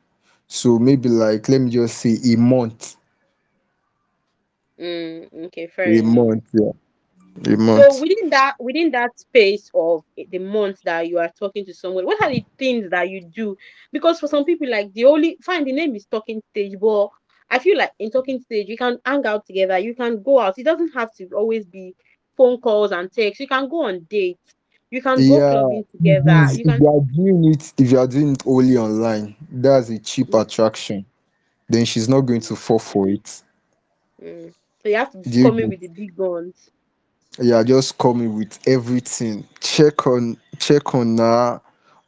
so 0.47 0.79
maybe 0.79 1.09
like 1.09 1.49
let 1.49 1.61
me 1.61 1.71
just 1.71 1.97
say 1.99 2.17
a 2.33 2.37
month, 2.37 2.95
Mm, 4.79 5.45
okay, 5.47 5.67
fair 5.67 5.93
a 5.93 6.01
enough. 6.01 6.17
month, 6.17 6.43
yeah, 6.53 6.71
a 7.45 7.55
So 7.65 7.95
within 7.95 8.29
that 8.31 8.55
within 8.59 8.91
that 8.91 9.17
space 9.17 9.69
of 9.73 10.03
the 10.15 10.39
month 10.39 10.81
that 10.83 11.07
you 11.07 11.19
are 11.19 11.31
talking 11.37 11.65
to 11.65 11.73
someone, 11.73 12.05
what 12.05 12.21
are 12.21 12.29
the 12.29 12.45
things 12.57 12.89
that 12.89 13.09
you 13.09 13.21
do? 13.21 13.55
Because 13.91 14.19
for 14.19 14.27
some 14.27 14.45
people, 14.45 14.69
like 14.69 14.93
the 14.93 15.05
only 15.05 15.37
fine, 15.41 15.63
the 15.63 15.71
name 15.73 15.95
is 15.95 16.05
talking 16.05 16.41
stage, 16.51 16.73
but 16.79 17.09
I 17.49 17.59
feel 17.59 17.77
like 17.77 17.91
in 17.99 18.11
talking 18.11 18.39
stage, 18.41 18.67
you 18.67 18.77
can 18.77 18.97
hang 19.05 19.25
out 19.25 19.45
together, 19.45 19.77
you 19.79 19.95
can 19.95 20.21
go 20.23 20.39
out. 20.39 20.57
It 20.57 20.63
doesn't 20.65 20.93
have 20.93 21.13
to 21.15 21.29
always 21.35 21.65
be 21.65 21.95
phone 22.37 22.59
calls 22.59 22.91
and 22.91 23.11
texts. 23.11 23.39
You 23.39 23.47
can 23.47 23.69
go 23.69 23.85
on 23.85 24.05
dates, 24.09 24.55
you 24.89 25.01
can 25.01 25.25
go 25.25 25.41
Yeah, 25.41 25.43
clubbing 25.43 25.85
together. 25.91 26.49
it's- 26.51 26.53
You 26.53 26.65
if 26.65 26.65
can 26.65 26.79
you 26.79 26.87
are 26.87 27.01
doing 27.01 27.45
it, 27.53 27.73
if 27.77 27.91
you 27.91 27.99
are 27.99 28.07
doing 28.07 28.33
it 28.33 28.43
only 28.45 28.77
online, 28.77 29.35
that's 29.51 29.89
a 29.89 29.99
cheap 29.99 30.33
attraction. 30.33 31.05
Then 31.69 31.85
she's 31.85 32.09
not 32.09 32.21
going 32.21 32.41
to 32.41 32.55
fall 32.55 32.79
for 32.79 33.09
it. 33.09 33.43
mm. 34.21 34.53
so 34.81 34.89
you 34.89 34.95
have 34.95 35.11
to 35.11 35.25
come 35.39 35.59
in 35.59 35.69
with 35.69 35.79
the 35.81 35.87
big 35.87 36.15
guns. 36.15 36.71
Yeah, 37.39 37.63
just 37.63 37.97
call 37.97 38.13
me 38.13 38.27
with 38.27 38.59
everything. 38.67 39.47
Check 39.61 40.05
on 40.05 40.37
check 40.59 40.93
on 40.93 41.17
her, 41.17 41.61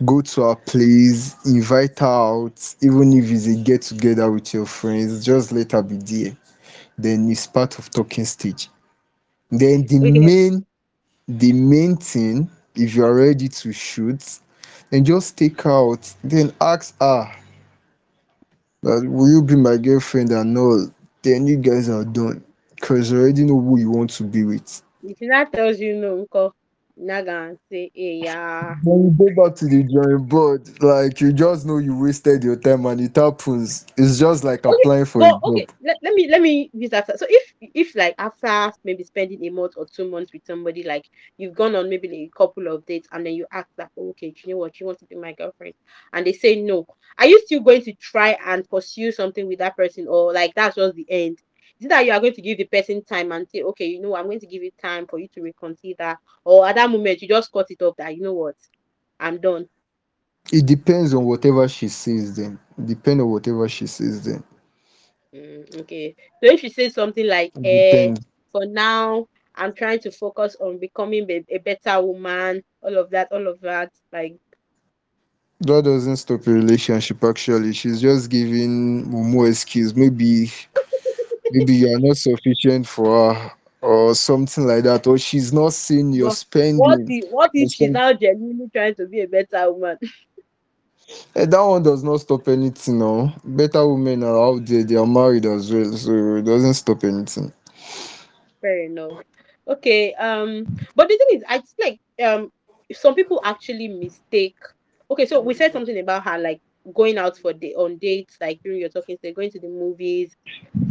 go 0.05 0.21
to 0.21 0.41
her 0.43 0.55
place, 0.55 1.36
invite 1.45 1.99
her 1.99 2.05
out, 2.05 2.75
even 2.81 3.13
if 3.13 3.31
it's 3.31 3.47
a 3.47 3.55
get 3.55 3.81
together 3.83 4.31
with 4.31 4.53
your 4.53 4.65
friends, 4.65 5.25
just 5.25 5.51
let 5.51 5.71
her 5.71 5.81
be 5.81 5.97
there. 5.97 6.38
Then 6.97 7.29
it's 7.31 7.47
part 7.47 7.79
of 7.79 7.89
talking 7.89 8.25
stage. 8.25 8.69
Then 9.49 9.86
the 9.88 9.99
main 9.99 10.65
the 11.27 11.53
main 11.53 11.95
thing, 11.95 12.49
if 12.75 12.93
you 12.95 13.05
are 13.05 13.15
ready 13.15 13.47
to 13.47 13.71
shoot, 13.71 14.39
then 14.89 15.05
just 15.05 15.38
take 15.38 15.62
her 15.62 15.71
out. 15.71 16.13
Then 16.23 16.53
ask 16.59 16.99
her 16.99 17.31
that 18.83 19.07
will 19.09 19.29
you 19.29 19.41
be 19.41 19.55
my 19.55 19.77
girlfriend 19.77 20.31
and 20.31 20.57
all. 20.57 20.88
Then 21.21 21.47
you 21.47 21.57
guys 21.57 21.88
are 21.89 22.03
done. 22.03 22.43
Because 22.75 23.12
you 23.12 23.19
already 23.19 23.45
know 23.45 23.59
who 23.62 23.79
you 23.79 23.89
want 23.89 24.09
to 24.12 24.23
be 24.25 24.43
with. 24.43 24.81
If 25.03 25.19
that 25.29 25.51
tells 25.53 25.79
you 25.79 25.95
no, 25.95 26.19
uncle, 26.19 26.55
not 26.95 27.25
gonna 27.25 27.55
say, 27.69 27.91
hey, 27.93 28.21
yeah. 28.23 28.75
When 28.83 29.03
you 29.03 29.15
go 29.35 29.43
back 29.43 29.55
to 29.57 29.65
the 29.65 29.83
drawing 29.83 30.25
board, 30.25 30.81
like 30.81 31.19
you 31.19 31.33
just 31.33 31.65
know 31.65 31.77
you 31.77 31.97
wasted 31.97 32.43
your 32.43 32.55
time 32.55 32.85
and 32.85 33.01
it 33.01 33.15
happens. 33.15 33.85
It's 33.97 34.17
just 34.19 34.43
like 34.43 34.65
Okay, 34.65 34.77
applying 34.77 35.05
for 35.05 35.21
a 35.23 35.31
but 35.31 35.39
okay, 35.43 35.67
let, 35.83 35.97
let 36.01 36.13
me 36.13 36.27
let 36.29 36.41
me 36.41 36.69
use 36.73 36.89
that. 36.91 37.19
So 37.19 37.25
if 37.29 37.53
if 37.61 37.95
like 37.95 38.15
after 38.17 38.71
maybe 38.85 39.03
spending 39.03 39.43
a 39.45 39.49
month 39.49 39.73
or 39.75 39.85
two 39.85 40.09
months 40.09 40.31
with 40.33 40.45
somebody, 40.45 40.83
like 40.83 41.05
you've 41.37 41.55
gone 41.55 41.75
on 41.75 41.89
maybe 41.89 42.07
like 42.07 42.29
a 42.33 42.37
couple 42.37 42.67
of 42.67 42.85
dates 42.85 43.07
and 43.11 43.25
then 43.25 43.33
you 43.33 43.45
ask 43.51 43.67
that, 43.77 43.91
oh, 43.97 44.09
okay, 44.11 44.31
do 44.31 44.41
you 44.45 44.53
know 44.53 44.59
what, 44.59 44.79
you 44.79 44.85
want 44.85 44.99
to 44.99 45.05
be 45.05 45.15
my 45.15 45.33
girlfriend? 45.33 45.73
And 46.13 46.25
they 46.25 46.33
say 46.33 46.61
no. 46.61 46.85
Are 47.17 47.25
you 47.27 47.41
still 47.45 47.61
going 47.61 47.81
to 47.83 47.93
try 47.95 48.37
and 48.45 48.67
pursue 48.69 49.11
something 49.11 49.47
with 49.47 49.59
that 49.59 49.75
person, 49.75 50.07
or 50.07 50.31
like 50.33 50.53
that's 50.55 50.75
just 50.77 50.95
the 50.95 51.05
end? 51.09 51.39
Is 51.79 51.88
that 51.89 52.05
you 52.05 52.12
are 52.12 52.19
going 52.19 52.33
to 52.33 52.41
give 52.41 52.57
the 52.57 52.65
person 52.65 53.03
time 53.03 53.31
and 53.31 53.47
say, 53.49 53.62
okay, 53.62 53.86
you 53.86 54.01
know, 54.01 54.15
I'm 54.15 54.25
going 54.25 54.39
to 54.39 54.47
give 54.47 54.63
you 54.63 54.71
time 54.81 55.05
for 55.07 55.19
you 55.19 55.27
to 55.29 55.41
reconsider, 55.41 56.17
or 56.45 56.67
at 56.67 56.75
that 56.75 56.89
moment 56.89 57.21
you 57.21 57.27
just 57.27 57.51
cut 57.51 57.67
it 57.69 57.81
off 57.81 57.97
that 57.97 58.15
you 58.15 58.23
know 58.23 58.33
what, 58.33 58.55
I'm 59.19 59.39
done. 59.39 59.67
It 60.51 60.65
depends 60.65 61.13
on 61.13 61.25
whatever 61.25 61.67
she 61.67 61.88
says 61.88 62.36
then. 62.36 62.59
Depend 62.86 63.21
on 63.21 63.29
whatever 63.29 63.67
she 63.67 63.88
says 63.88 64.25
then. 64.25 64.43
Mm, 65.33 65.81
okay. 65.81 66.15
So 66.43 66.51
if 66.51 66.59
she 66.59 66.69
says 66.69 66.93
something 66.93 67.25
like, 67.27 67.51
eh, 67.63 68.13
for 68.51 68.65
now, 68.65 69.27
I'm 69.55 69.73
trying 69.73 69.99
to 69.99 70.12
focus 70.12 70.55
on 70.59 70.79
becoming 70.79 71.29
a, 71.29 71.43
a 71.49 71.57
better 71.59 72.01
woman, 72.01 72.63
all 72.81 72.97
of 72.97 73.09
that, 73.12 73.31
all 73.31 73.47
of 73.47 73.59
that, 73.62 73.91
like, 74.12 74.36
That 75.62 75.86
doesn't 75.86 76.17
stop 76.17 76.45
a 76.45 76.51
relationship 76.51 77.23
actually. 77.23 77.73
She's 77.73 78.01
just 78.01 78.29
giving 78.29 79.09
more 79.09 79.47
excuse. 79.47 79.95
Maybe 79.95 80.51
maybe 81.53 81.73
you 81.75 81.95
are 81.95 81.99
not 81.99 82.17
sufficient 82.17 82.87
for 82.87 83.33
her 83.33 83.51
or 83.81 84.15
something 84.15 84.65
like 84.65 84.83
that. 84.83 85.05
Or 85.07 85.17
she's 85.17 85.53
not 85.53 85.73
seeing 85.73 86.11
your 86.13 86.29
but 86.29 86.37
what 86.75 86.99
spending 86.99 87.05
if 87.07 87.31
what 87.31 87.51
if 87.53 87.71
she's 87.71 87.91
now 87.91 88.13
genuinely 88.13 88.69
trying 88.73 88.95
to 88.95 89.05
be 89.07 89.21
a 89.21 89.27
better 89.27 89.71
woman? 89.71 89.97
Eh, 91.35 91.45
that 91.45 91.61
one 91.61 91.83
does 91.83 92.03
not 92.03 92.21
stop 92.21 92.47
anything 92.47 92.97
now. 92.97 93.35
Better 93.43 93.87
women 93.87 94.23
are 94.23 94.37
out 94.37 94.65
there, 94.65 94.83
they 94.83 94.95
are 94.95 95.05
married 95.05 95.45
as 95.45 95.71
well, 95.71 95.91
so 95.91 96.35
it 96.37 96.43
doesn't 96.43 96.75
stop 96.75 97.03
anything. 97.03 97.51
Fair 98.61 98.83
enough. 98.83 99.23
Okay. 99.67 100.13
Um, 100.13 100.65
but 100.95 101.07
the 101.09 101.17
thing 101.17 101.37
is, 101.39 101.43
I 101.47 101.59
just 101.59 101.75
like 101.79 101.99
um, 102.23 102.51
if 102.87 102.97
some 102.97 103.15
people 103.15 103.41
actually 103.43 103.89
mistake. 103.89 104.55
Okay, 105.11 105.25
so 105.25 105.41
we 105.41 105.53
said 105.53 105.73
something 105.73 105.99
about 105.99 106.23
her 106.23 106.37
like 106.37 106.61
going 106.93 107.17
out 107.17 107.37
for 107.37 107.53
day 107.53 107.73
on 107.73 107.97
dates, 107.97 108.37
like 108.41 108.61
during 108.63 108.79
your 108.79 108.89
talking 108.89 109.17
stage, 109.17 109.35
going 109.35 109.51
to 109.51 109.59
the 109.59 109.69
movies, 109.69 110.35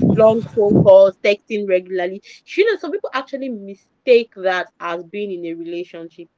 long 0.01 0.43
phone 0.43 0.83
calls, 0.83 1.19
texting 1.19 1.69
regularly. 1.69 2.23
You 2.47 2.71
know, 2.71 2.79
some 2.79 2.93
people 2.93 3.11
actually 3.13 3.49
mistake 3.49 4.33
that 4.37 4.69
as 4.81 5.03
being 5.05 5.33
in 5.33 5.47
a 5.47 5.55
relationship. 5.55 6.29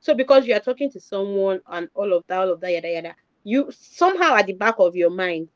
So 0.00 0.14
because 0.14 0.46
you 0.46 0.54
are 0.54 0.60
talking 0.60 0.90
to 0.92 1.00
someone 1.00 1.60
and 1.66 1.88
all 1.94 2.12
of 2.12 2.24
that, 2.28 2.40
all 2.40 2.52
of 2.52 2.60
that, 2.60 2.72
yada 2.72 2.88
yada, 2.90 3.14
you 3.44 3.70
somehow 3.70 4.36
at 4.36 4.46
the 4.46 4.52
back 4.54 4.76
of 4.78 4.96
your 4.96 5.10
mind 5.10 5.48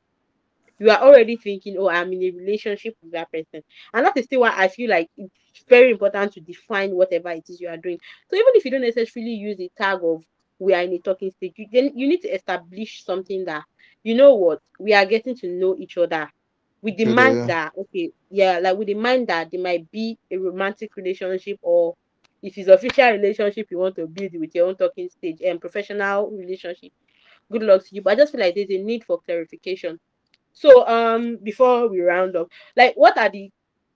you 0.78 0.90
are 0.90 1.00
already 1.00 1.36
thinking, 1.36 1.76
oh, 1.78 1.88
I'm 1.88 2.12
in 2.12 2.22
a 2.22 2.30
relationship 2.30 2.96
with 3.02 3.12
that 3.12 3.32
person. 3.32 3.62
And 3.94 4.04
that 4.04 4.16
is 4.16 4.26
still 4.26 4.40
why 4.40 4.52
I 4.54 4.68
feel 4.68 4.90
like 4.90 5.08
it's 5.16 5.64
very 5.68 5.92
important 5.92 6.34
to 6.34 6.40
define 6.40 6.94
whatever 6.94 7.30
it 7.30 7.44
is 7.48 7.60
you 7.60 7.68
are 7.68 7.76
doing. 7.76 7.98
So 8.28 8.36
even 8.36 8.52
if 8.54 8.64
you 8.64 8.70
don't 8.70 8.82
necessarily 8.82 9.32
use 9.32 9.56
the 9.56 9.70
tag 9.76 10.00
of 10.02 10.24
we 10.58 10.74
are 10.74 10.82
in 10.82 10.92
a 10.92 10.98
talking 10.98 11.30
stage, 11.30 11.54
you 11.56 11.66
then 11.72 11.92
you 11.94 12.08
need 12.08 12.22
to 12.22 12.28
establish 12.28 13.04
something 13.04 13.44
that 13.44 13.64
you 14.02 14.14
know 14.14 14.34
what 14.34 14.60
we 14.78 14.94
are 14.94 15.04
getting 15.04 15.36
to 15.36 15.48
know 15.48 15.76
each 15.78 15.96
other. 15.98 16.30
We 16.82 16.92
demand 16.92 17.36
yeah. 17.36 17.46
that 17.46 17.72
okay, 17.78 18.10
yeah, 18.30 18.58
like 18.60 18.76
we 18.76 18.84
demand 18.84 19.28
that 19.28 19.50
there 19.50 19.60
might 19.60 19.90
be 19.90 20.18
a 20.30 20.36
romantic 20.36 20.96
relationship 20.96 21.58
or 21.62 21.96
if 22.42 22.56
it's 22.58 22.68
official 22.68 23.10
relationship 23.10 23.66
you 23.70 23.78
want 23.78 23.96
to 23.96 24.06
build 24.06 24.32
with 24.34 24.54
your 24.54 24.68
own 24.68 24.76
talking 24.76 25.08
stage 25.08 25.40
and 25.40 25.60
professional 25.60 26.30
relationship 26.30 26.92
good 27.50 27.62
luck 27.62 27.82
to 27.82 27.94
you 27.94 28.02
but 28.02 28.12
i 28.12 28.14
just 28.14 28.30
feel 28.30 28.40
like 28.42 28.54
there's 28.54 28.70
a 28.70 28.76
need 28.76 29.02
for 29.02 29.18
clarification 29.22 29.98
so, 30.56 30.88
um, 30.88 31.36
before 31.42 31.86
we 31.86 32.00
round 32.00 32.34
up, 32.34 32.50
like, 32.74 32.94
what 32.94 33.18
are 33.18 33.28
the 33.28 33.52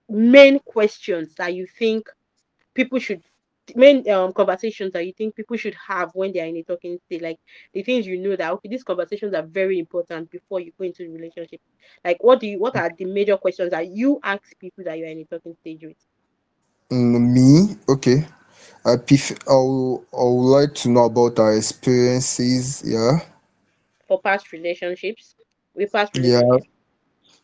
main 0.07 0.59
questions 0.59 1.33
that 1.33 1.55
you 1.55 1.65
think 1.65 2.07
people 2.75 2.99
should, 2.99 3.23
main 3.75 4.07
um 4.09 4.33
conversations 4.33 4.93
that 4.93 5.05
you 5.05 5.13
think 5.13 5.35
people 5.35 5.57
should 5.57 5.75
have 5.87 6.11
when 6.13 6.33
they 6.33 6.39
are 6.41 6.45
in 6.47 6.57
a 6.57 6.63
talking 6.63 6.97
stage? 7.05 7.21
Like, 7.21 7.37
the 7.73 7.83
things 7.83 8.05
you 8.07 8.17
know 8.17 8.35
that 8.35 8.51
okay, 8.53 8.69
these 8.69 8.83
conversations 8.83 9.33
are 9.33 9.43
very 9.43 9.79
important 9.79 10.29
before 10.31 10.59
you 10.59 10.71
go 10.77 10.85
into 10.85 11.03
the 11.03 11.09
relationship. 11.11 11.61
Like, 12.03 12.17
what 12.21 12.39
do 12.39 12.47
you, 12.47 12.59
what 12.59 12.75
are 12.77 12.91
the 12.97 13.05
major 13.05 13.37
questions 13.37 13.71
that 13.71 13.87
you 13.87 14.19
ask 14.23 14.57
people 14.59 14.83
that 14.85 14.97
you 14.97 15.05
are 15.05 15.09
in 15.09 15.19
a 15.19 15.25
talking 15.25 15.55
stage 15.61 15.83
with 15.83 15.97
Mm, 16.91 17.33
me, 17.33 17.77
okay. 17.89 18.25
I 18.85 18.97
pref- 18.97 19.39
I 19.49 19.55
would, 19.55 20.05
I 20.13 20.23
would 20.23 20.51
like 20.57 20.75
to 20.75 20.89
know 20.89 21.05
about 21.05 21.39
our 21.39 21.55
experiences. 21.57 22.83
Yeah, 22.85 23.19
for 24.07 24.19
past 24.21 24.51
relationships? 24.51 25.35
we 25.75 25.85
past 25.87 26.13
yeah, 26.13 26.41
relationships. 26.41 26.67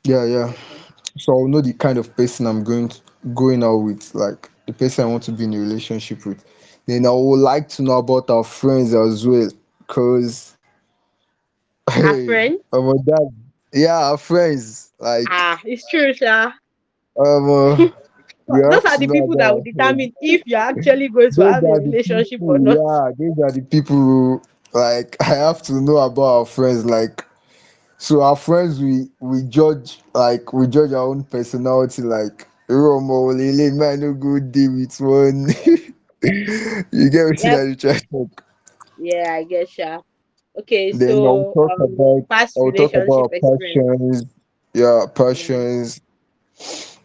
yeah, 0.03 0.25
yeah. 0.25 0.53
Okay. 0.61 0.83
So 1.17 1.33
I'll 1.33 1.47
know 1.47 1.61
the 1.61 1.73
kind 1.73 1.97
of 1.97 2.15
person 2.15 2.47
I'm 2.47 2.63
going 2.63 2.89
to, 2.89 2.99
going 3.33 3.63
out 3.63 3.77
with, 3.77 4.13
like 4.15 4.49
the 4.67 4.73
person 4.73 5.05
I 5.05 5.07
want 5.07 5.23
to 5.23 5.31
be 5.31 5.45
in 5.45 5.53
a 5.55 5.59
relationship 5.59 6.25
with. 6.25 6.43
Then 6.87 7.05
I 7.07 7.11
would 7.11 7.39
like 7.39 7.69
to 7.69 7.83
know 7.83 7.97
about 7.99 8.29
our 8.29 8.43
friends 8.43 8.93
as 8.93 9.27
well, 9.27 9.49
cause 9.87 10.57
Our 12.01 12.15
hey, 12.15 12.25
friends. 12.25 12.61
that 12.71 13.31
yeah, 13.73 14.09
our 14.09 14.17
friends. 14.17 14.93
Like 14.99 15.29
Ah, 15.29 15.59
it's 15.65 15.87
true, 15.89 16.13
sir. 16.13 16.53
um, 17.19 17.49
uh, 17.51 17.77
Those 18.69 18.85
are 18.85 18.97
the 18.97 19.07
people 19.07 19.35
that 19.37 19.53
will 19.53 19.61
determine 19.61 20.13
if 20.21 20.41
you're 20.45 20.59
actually 20.59 21.09
going 21.09 21.31
to 21.31 21.41
have 21.43 21.65
a 21.67 21.73
relationship 21.75 22.41
or 22.45 22.59
not. 22.59 22.79
Yeah, 22.79 23.11
these 23.17 23.37
are 23.43 23.51
the 23.51 23.61
people. 23.69 23.95
Who, 23.95 24.41
like 24.73 25.15
I 25.21 25.25
have 25.25 25.61
to 25.63 25.73
know 25.81 25.97
about 25.97 26.21
our 26.39 26.45
friends. 26.45 26.85
Like 26.85 27.25
So 27.97 28.21
our 28.21 28.35
friends 28.35 28.79
we 28.81 29.09
we 29.19 29.43
judge 29.43 30.01
like 30.13 30.53
we 30.53 30.67
judge 30.67 30.91
our 30.93 31.07
own 31.07 31.23
personality 31.23 32.01
like 32.03 32.47
Romo 32.69 33.33
Lele 33.33 33.71
man 33.73 33.99
no 34.01 34.13
good 34.13 34.51
day 34.51 34.67
with 34.67 34.99
one. 34.99 35.47
you 36.91 37.09
get 37.09 37.25
what 37.25 37.43
Yep. 37.43 37.59
I 37.59 37.73
try 37.75 37.93
to 37.99 38.07
talk. 38.07 38.43
Yeah, 38.97 39.33
I 39.33 39.43
guess, 39.43 39.77
yeah. 39.77 39.99
Okay, 40.59 40.91
Then 40.91 41.09
I'll 41.19 41.43
so 41.43 41.53
talk 41.53 41.71
um, 41.71 41.81
about 41.81 42.29
past 42.29 42.57
I'll 42.57 42.71
talk 42.71 42.93
about 42.93 43.31
passions. 43.31 44.25
Yeah, 44.73 45.05
passions. 45.13 46.01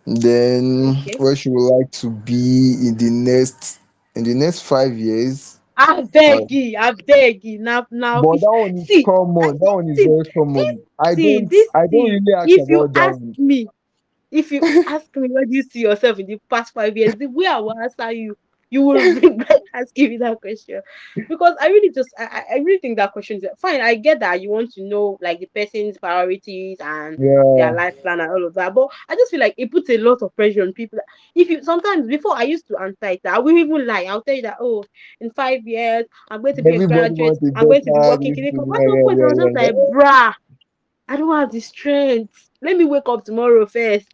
Then 0.06 0.96
okay. 1.00 1.16
where 1.18 1.36
she 1.36 1.50
would 1.50 1.76
like 1.78 1.90
to 1.92 2.10
be 2.10 2.74
in 2.88 2.96
the 2.96 3.10
next 3.10 3.80
in 4.16 4.24
the 4.24 4.34
next 4.34 4.62
five 4.62 4.96
years. 4.96 5.58
I 5.76 6.02
beg 6.02 6.50
you, 6.50 6.76
I 6.78 6.92
beg 6.92 7.44
you. 7.44 7.58
Now, 7.58 7.86
now, 7.90 8.22
but 8.22 8.40
that 8.40 8.50
one 8.50 8.78
is 8.78 8.86
See, 8.86 9.00
I, 9.00 9.02
common. 9.02 9.58
That 9.58 9.72
one 9.72 9.88
is 9.90 9.98
very 9.98 10.24
this, 10.24 10.32
common. 10.34 10.82
I 10.98 11.14
don't 11.14 11.48
this, 11.50 11.68
I 11.74 11.86
don't 11.86 12.10
really 12.10 12.34
ask 12.36 12.48
If 12.48 12.68
you 12.68 12.88
that 12.88 13.00
ask 13.00 13.20
one. 13.20 13.34
me, 13.38 13.68
if 14.32 14.50
you 14.50 14.84
ask 14.88 15.14
me 15.14 15.28
where 15.28 15.44
do 15.44 15.54
you 15.54 15.62
see 15.62 15.80
yourself 15.80 16.18
in 16.18 16.26
the 16.26 16.40
past 16.50 16.74
five 16.74 16.96
years, 16.96 17.14
the 17.14 17.26
way 17.26 17.46
I 17.46 17.58
will 17.58 17.78
answer 17.78 18.10
you, 18.10 18.36
you 18.70 18.80
will 18.80 18.94
regret 19.20 19.62
asking 19.74 20.08
me 20.08 20.16
that 20.16 20.40
question. 20.40 20.80
Because 21.28 21.54
I 21.60 21.66
really 21.66 21.90
just 21.90 22.08
I, 22.18 22.42
I 22.52 22.58
really 22.60 22.78
think 22.78 22.96
that 22.96 23.12
question 23.12 23.36
is 23.36 23.46
fine. 23.58 23.82
I 23.82 23.94
get 23.96 24.20
that 24.20 24.40
you 24.40 24.48
want 24.48 24.72
to 24.72 24.82
know 24.82 25.18
like 25.20 25.40
the 25.40 25.46
person's 25.54 25.98
priorities 25.98 26.78
and 26.80 27.18
their 27.18 27.72
life 27.72 28.00
plan 28.00 28.20
and 28.20 28.30
all 28.30 28.46
of 28.46 28.54
that. 28.54 28.74
But 28.74 28.88
I 29.10 29.14
just 29.14 29.30
feel 29.30 29.40
like 29.40 29.54
it 29.58 29.70
puts 29.70 29.90
a 29.90 29.98
lot 29.98 30.22
of 30.22 30.34
pressure 30.34 30.62
on 30.62 30.72
people. 30.72 30.98
If 31.34 31.50
you 31.50 31.62
sometimes 31.62 32.06
before 32.06 32.34
I 32.34 32.44
used 32.44 32.66
to 32.68 32.78
answer 32.78 33.08
it, 33.08 33.20
I 33.26 33.38
will 33.38 33.56
even 33.58 33.86
lie. 33.86 34.04
I'll 34.04 34.22
tell 34.22 34.34
you 34.34 34.42
that 34.42 34.56
oh, 34.58 34.84
in 35.20 35.30
five 35.30 35.66
years, 35.66 36.06
I'm 36.30 36.40
going 36.40 36.56
to 36.56 36.62
be 36.62 36.76
a 36.76 36.86
graduate, 36.86 37.38
I'm 37.54 37.66
going 37.66 37.84
to 37.84 37.92
be 37.92 38.00
working. 38.00 38.32
this 38.32 38.36
Can 38.36 38.44
you 38.44 38.52
come? 38.52 38.70
thing, 38.70 38.74
At 38.74 38.80
yeah, 38.80 38.88
one 38.88 38.96
yeah, 38.96 39.02
point 39.02 39.20
I 39.20 39.24
was 39.24 39.34
yeah, 39.36 39.44
just 39.44 39.54
yeah. 39.54 39.62
like, 39.62 39.74
bruh, 39.92 40.34
I 41.08 41.16
don't 41.16 41.38
have 41.38 41.52
the 41.52 41.60
strength. 41.60 42.48
Let 42.62 42.78
me 42.78 42.86
wake 42.86 43.06
up 43.06 43.22
tomorrow 43.26 43.66
first. 43.66 44.06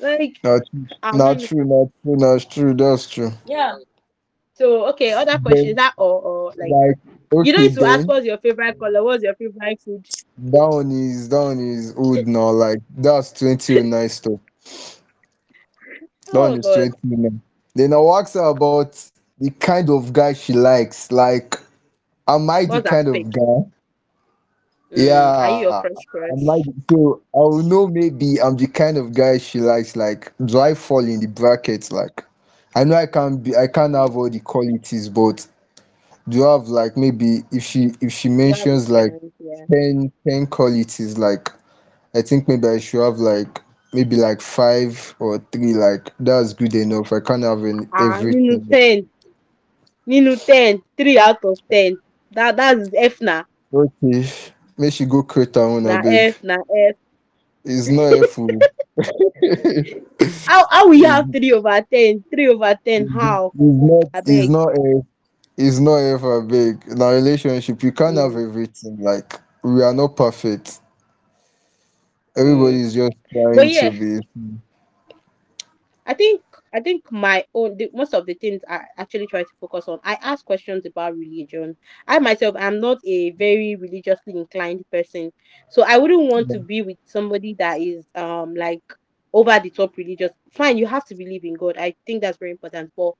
Like 0.00 0.40
Not 0.42 0.62
I'm 1.02 1.18
not 1.18 1.38
true, 1.40 1.64
not 1.64 1.90
true, 2.02 2.16
not 2.16 2.50
true. 2.50 2.74
That's 2.74 3.08
true. 3.08 3.32
yeah. 3.46 3.76
So 4.54 4.86
okay, 4.90 5.12
other 5.12 5.38
questions 5.38 5.76
Then, 5.76 5.76
that 5.76 5.94
or, 5.96 6.20
or 6.20 6.52
like 6.56 6.70
like, 6.70 6.96
you 7.44 7.52
don't 7.52 7.62
need 7.62 7.74
to 7.74 7.84
ask 7.84 8.06
what's 8.08 8.26
your 8.26 8.38
favorite 8.38 8.78
color, 8.78 9.02
what's 9.04 9.22
your 9.22 9.34
favorite 9.34 9.80
food. 9.80 10.04
that 10.38 10.68
one 10.68 10.90
is 10.90 11.28
that 11.28 11.40
one 11.40 11.60
is 11.60 11.94
old 11.96 12.26
now. 12.26 12.50
Like 12.50 12.78
that's 12.96 13.32
twenty 13.32 13.78
oh 13.78 13.82
nine 13.82 14.08
stuff. 14.08 14.40
That 16.32 16.40
one 16.40 16.52
Oh 16.52 16.58
is 16.58 16.66
twenty 16.66 16.90
oh 17.04 17.22
nine. 17.22 17.40
Then 17.74 17.92
I'll 17.92 18.18
ask 18.18 18.34
her 18.34 18.44
about 18.44 19.02
the 19.38 19.50
kind 19.50 19.88
of 19.90 20.12
guy 20.12 20.32
she 20.32 20.52
likes. 20.52 21.10
Like, 21.12 21.58
am 22.26 22.50
I 22.50 22.64
the 22.64 22.68
what's 22.70 22.84
that 22.84 22.90
kind 22.90 23.08
of 23.08 23.32
guy? 23.32 23.77
Mm, 24.92 25.32
are 25.38 25.50
you 25.50 25.58
Yeah, 25.58 25.62
your 25.62 25.74
crush 25.74 26.06
crush? 26.06 26.52
the- 26.56 26.74
So 26.90 27.22
I 27.34 27.38
will 27.38 27.62
know 27.62 27.86
maybe 27.88 28.40
I'm 28.40 28.56
the 28.56 28.66
kind 28.66 28.96
of 28.98 29.14
guy 29.14 29.38
she 29.38 29.60
likes. 29.60 29.96
Like, 29.96 30.32
do 30.44 30.60
I 30.60 30.74
fall 30.74 31.04
in 31.04 31.20
the 31.20 31.26
brackets? 31.28 31.92
Like, 31.92 32.24
I 32.74 32.84
know 32.84 32.96
I 32.96 33.06
can't 33.06 33.42
be. 33.42 33.56
I 33.56 33.66
can't 33.68 33.94
have 33.94 34.16
all 34.16 34.30
the 34.30 34.40
qualities, 34.40 35.08
but 35.08 35.46
do 36.28 36.38
you 36.38 36.44
have 36.44 36.68
like 36.68 36.96
maybe 36.96 37.42
if 37.52 37.62
she 37.62 37.92
if 38.00 38.12
she 38.12 38.28
a 38.50 38.56
mentions 38.56 38.88
like 38.90 39.12
strength, 39.12 39.34
yeah. 39.38 39.66
10 39.72 40.12
10 40.28 40.46
qualities 40.46 41.18
like 41.18 41.50
i 42.14 42.22
think 42.22 42.48
maybe 42.48 42.66
i 42.68 42.78
should 42.78 43.02
have 43.04 43.18
like 43.18 43.62
maybe 43.92 44.16
like 44.16 44.40
five 44.40 45.14
or 45.18 45.38
three 45.52 45.74
like 45.74 46.12
that's 46.20 46.52
good 46.54 46.74
enough 46.74 47.12
i 47.12 47.20
can't 47.20 47.42
have 47.44 47.62
an 47.64 47.90
Ah, 47.92 48.18
Ninu 48.28 48.54
everything 48.58 48.70
ten, 48.70 48.96
Ninu 50.08 50.34
ten, 50.48 50.82
three 50.96 51.18
out 51.18 51.44
of 51.44 51.58
ten. 51.70 51.90
That 52.32 52.56
that's 52.56 52.90
F 52.94 53.20
na, 53.20 53.44
okay 53.72 54.24
make 54.78 54.92
she 54.92 55.04
go 55.04 55.22
create 55.22 55.54
her 55.54 55.62
own 55.62 55.84
na 55.84 56.00
F 56.04 56.42
na 56.44 56.56
F. 56.88 56.96
it's 57.64 57.88
not 57.88 58.12
a 58.12 58.26
fool 58.32 58.48
How 60.46 60.66
how 60.70 60.88
we 60.88 61.02
have 61.02 61.30
three 61.30 61.52
over 61.52 61.80
ten? 61.90 62.24
Three 62.30 62.48
over 62.48 62.78
ten? 62.84 63.06
How? 63.06 63.52
it's 63.54 63.60
not 63.62 64.04
it's 64.26 64.48
not 64.48 64.68
a 64.76 65.02
it's 65.56 65.78
not 65.78 65.96
ever 65.96 66.42
big 66.42 66.82
in 66.86 67.02
a 67.02 67.06
relationship 67.06 67.82
you 67.82 67.92
can't 67.92 68.16
have 68.16 68.36
everything 68.36 68.96
like 69.00 69.40
we 69.62 69.82
are 69.82 69.92
not 69.92 70.16
perfect 70.16 70.80
everybody 72.36 72.76
mm. 72.76 72.84
is 72.84 72.94
just 72.94 73.16
trying 73.32 73.54
to 73.54 73.90
be 73.90 74.58
I 76.06 76.14
think 76.14 76.42
I 76.78 76.80
think 76.80 77.10
my 77.10 77.44
own 77.54 77.76
the, 77.76 77.90
most 77.92 78.14
of 78.14 78.24
the 78.24 78.34
things 78.34 78.62
I 78.70 78.82
actually 78.96 79.26
try 79.26 79.42
to 79.42 79.48
focus 79.60 79.88
on. 79.88 79.98
I 80.04 80.16
ask 80.22 80.44
questions 80.44 80.86
about 80.86 81.16
religion. 81.16 81.76
I 82.06 82.20
myself 82.20 82.54
am 82.56 82.78
not 82.78 82.98
a 83.04 83.30
very 83.30 83.74
religiously 83.74 84.36
inclined 84.36 84.84
person, 84.92 85.32
so 85.70 85.82
I 85.82 85.98
wouldn't 85.98 86.30
want 86.30 86.50
to 86.50 86.60
be 86.60 86.82
with 86.82 86.98
somebody 87.02 87.54
that 87.54 87.80
is 87.80 88.04
um 88.14 88.54
like 88.54 88.80
over 89.32 89.58
the 89.58 89.70
top 89.70 89.96
religious. 89.96 90.30
Fine, 90.52 90.78
you 90.78 90.86
have 90.86 91.04
to 91.06 91.16
believe 91.16 91.44
in 91.44 91.54
God. 91.54 91.76
I 91.78 91.96
think 92.06 92.22
that's 92.22 92.38
very 92.38 92.52
important, 92.52 92.92
but 92.96 93.14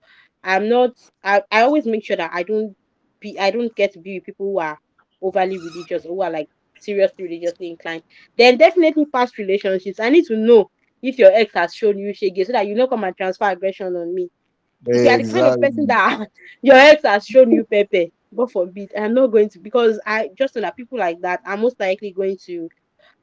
I'm 0.44 0.68
not. 0.68 0.92
I, 1.24 1.42
I 1.50 1.62
always 1.62 1.84
make 1.84 2.04
sure 2.04 2.16
that 2.16 2.30
I 2.32 2.44
don't 2.44 2.76
be. 3.18 3.40
I 3.40 3.50
don't 3.50 3.74
get 3.74 3.92
to 3.94 3.98
be 3.98 4.18
with 4.18 4.26
people 4.26 4.52
who 4.52 4.60
are 4.60 4.78
overly 5.20 5.58
religious 5.58 6.06
or 6.06 6.14
who 6.14 6.22
are 6.22 6.30
like 6.30 6.48
seriously 6.78 7.24
religiously 7.24 7.70
inclined. 7.70 8.04
Then 8.36 8.56
definitely 8.56 9.06
past 9.06 9.36
relationships. 9.36 9.98
I 9.98 10.10
need 10.10 10.26
to 10.26 10.36
know 10.36 10.70
if 11.02 11.18
your 11.18 11.30
ex 11.32 11.52
has 11.54 11.74
shown 11.74 11.98
you 11.98 12.12
shege 12.12 12.46
so 12.46 12.52
that 12.52 12.66
you 12.66 12.74
don't 12.74 12.90
come 12.90 13.04
and 13.04 13.16
transfer 13.16 13.44
aggression 13.44 13.94
on 13.94 14.14
me. 14.14 14.30
If 14.86 15.04
you 15.04 15.10
are 15.10 15.18
the 15.18 15.32
kind 15.32 15.46
of 15.46 15.60
person 15.60 15.86
that 15.86 16.28
your 16.62 16.76
ex 16.76 17.02
has 17.02 17.26
shown 17.26 17.50
you 17.50 17.64
pepe, 17.64 18.12
God 18.34 18.52
forbid, 18.52 18.92
I'm 18.96 19.14
not 19.14 19.28
going 19.28 19.48
to 19.50 19.58
because 19.58 20.00
I 20.06 20.30
just 20.36 20.54
know 20.54 20.62
that 20.62 20.76
people 20.76 20.98
like 20.98 21.20
that 21.20 21.40
are 21.44 21.56
most 21.56 21.80
likely 21.80 22.12
going 22.12 22.36
to 22.46 22.68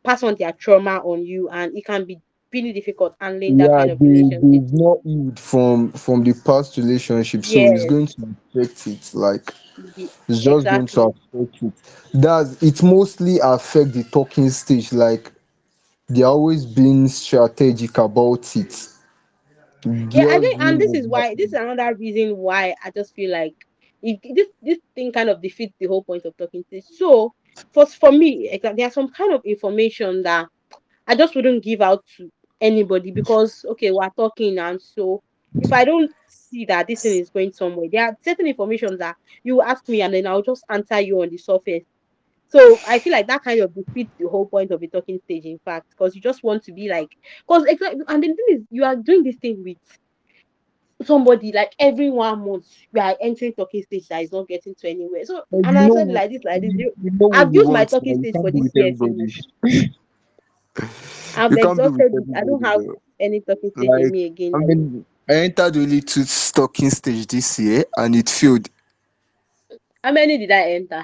pass 0.04 0.24
on 0.24 0.36
their 0.36 0.52
trauma 0.54 0.98
on 1.00 1.26
you 1.26 1.50
and 1.50 1.76
it 1.76 1.86
can 1.86 2.06
be 2.06 2.20
really 2.54 2.72
difficult 2.72 3.16
handling 3.20 3.58
that 3.58 3.70
yeah 3.70 3.78
kind 3.78 3.92
of 3.92 4.00
they 4.00 4.06
relationship. 4.06 4.42
they've 4.42 4.74
not 4.74 4.98
healed 5.04 5.40
from 5.40 5.92
from 5.92 6.24
the 6.24 6.34
past 6.46 6.78
relationship 6.78 7.44
so 7.44 7.60
it's 7.60 7.86
going 7.86 8.08
to 8.08 8.36
affect 8.56 8.88
it 8.88 9.14
like 9.14 9.54
it's 9.98 10.42
just 10.42 10.66
going 10.66 10.86
to 10.86 11.02
affect 11.02 11.64
it 11.64 11.74
Does 12.22 12.62
it 12.64 12.82
mostly 12.82 13.40
affect 13.44 13.92
the 13.92 14.04
talking 14.06 14.50
stage 14.50 14.94
like 14.94 15.32
they're 16.08 16.26
always 16.28 16.66
being 16.66 17.08
strategic 17.08 17.98
about 17.98 18.56
it 18.56 18.90
Yeah, 19.86 20.28
I 20.30 20.40
think, 20.40 20.62
and 20.62 20.80
this 20.80 20.94
is 20.94 21.08
why 21.08 21.36
this 21.36 21.48
is 21.48 21.54
another 21.54 21.96
reason 21.96 22.38
why 22.38 22.76
I 22.84 22.92
just 22.92 23.14
feel 23.14 23.32
like 23.32 23.54
it, 24.02 24.20
this 24.36 24.48
this 24.62 24.80
thing 24.94 25.12
kind 25.12 25.30
of 25.30 25.42
defeats 25.42 25.74
the 25.80 25.88
whole 25.88 26.04
point 26.04 26.26
of 26.26 26.36
talking 26.38 26.64
stage. 26.68 26.84
So, 26.98 27.34
for 27.72 27.86
for 27.86 28.12
me, 28.12 28.50
exactly, 28.50 28.84
there's 28.84 28.94
some 28.94 29.10
kind 29.10 29.34
of 29.34 29.44
information 29.46 30.24
that 30.24 30.48
I 31.08 31.16
just 31.16 31.36
wouldn't 31.36 31.64
give 31.64 31.82
out 31.82 32.04
to 32.18 32.32
anybody 32.62 33.12
because 33.12 33.66
okay, 33.70 33.92
we're 33.92 34.10
talking 34.10 34.58
and 34.58 34.82
so 34.82 35.22
if 35.60 35.72
I 35.72 35.86
don't 35.86 36.12
see 36.28 36.66
that 36.66 36.88
this 36.88 37.04
thing 37.04 37.20
is 37.20 37.30
going 37.30 37.52
somewhere, 37.52 37.88
there 37.92 38.06
are 38.06 38.18
certain 38.24 38.48
information 38.48 38.98
that 38.98 39.16
you 39.44 39.62
ask 39.62 39.88
me 39.88 40.02
and 40.02 40.14
then 40.14 40.28
I'll 40.28 40.42
just 40.42 40.64
answer 40.70 41.00
you 41.00 41.22
on 41.22 41.30
the 41.30 41.38
surface. 41.38 41.84
So 42.56 42.80
I 42.88 43.00
feel 43.00 43.12
like 43.12 43.28
that 43.28 43.44
kind 43.44 43.60
of 43.60 43.76
defeats 43.76 44.16
the 44.18 44.30
whole 44.30 44.46
point 44.46 44.72
of 44.72 44.80
the 44.80 44.88
talking 44.88 45.20
stage, 45.26 45.44
in 45.44 45.60
fact, 45.60 45.90
because 45.90 46.16
you 46.16 46.22
just 46.22 46.42
want 46.42 46.64
to 46.64 46.72
be 46.72 46.88
like, 46.88 47.10
because 47.46 47.66
exactly, 47.66 48.00
and 48.08 48.24
the 48.24 48.28
thing 48.28 48.46
is, 48.48 48.62
you 48.70 48.86
are 48.86 48.96
doing 48.96 49.24
this 49.24 49.36
thing 49.36 49.62
with 49.62 49.76
somebody 51.06 51.52
like 51.52 51.76
every 51.78 52.10
one 52.10 52.48
month 52.48 52.66
you 52.94 53.02
are 53.02 53.18
entering 53.20 53.52
talking 53.52 53.84
stage 53.84 54.08
that 54.08 54.24
is 54.24 54.32
not 54.32 54.48
getting 54.48 54.74
to 54.74 54.90
anywhere. 54.90 55.26
So 55.26 55.44
But 55.52 55.66
and 55.66 55.78
I 55.78 55.90
said 55.90 56.08
like 56.08 56.32
this, 56.32 56.46
like 56.46 56.62
this. 56.62 56.72
you, 56.74 56.94
You, 57.04 57.12
know 57.12 57.30
I've 57.34 57.54
used 57.54 57.70
my 57.70 57.84
talking 57.84 58.24
stage 58.24 58.34
for 58.34 58.50
this 58.50 58.72
year. 58.74 58.88
I've 61.36 61.52
you 61.52 61.58
can't 61.58 61.78
be 61.78 61.90
with 61.90 62.08
exhausted 62.08 62.14
it. 62.14 62.38
I 62.38 62.46
don't 62.46 62.64
have 62.64 62.80
any 63.20 63.42
talking 63.42 63.72
stage 63.76 63.90
in 63.90 64.12
me 64.12 64.28
again. 64.28 64.54
i 64.56 64.60
mean 64.60 65.06
i 65.30 65.34
entered 65.34 65.76
only 65.76 66.00
two 66.00 66.24
talking 66.54 66.90
stage 66.90 67.28
this 67.28 67.60
year 67.60 67.84
and 67.98 68.16
it 68.16 68.30
failed 68.30 68.70
how 70.06 70.12
many 70.12 70.38
did 70.38 70.52
I 70.52 70.74
enter? 70.74 71.04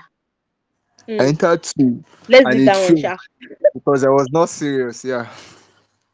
I 1.20 1.24
Hmm. 1.24 1.28
entered 1.28 1.64
two 1.64 2.04
Let's 2.28 2.50
it 2.52 2.64
that 2.66 2.82
one, 2.82 2.96
Sha. 2.96 3.18
because 3.74 4.04
i 4.04 4.10
was 4.10 4.30
not 4.32 4.50
serious 4.50 5.04
yeah 5.06 5.28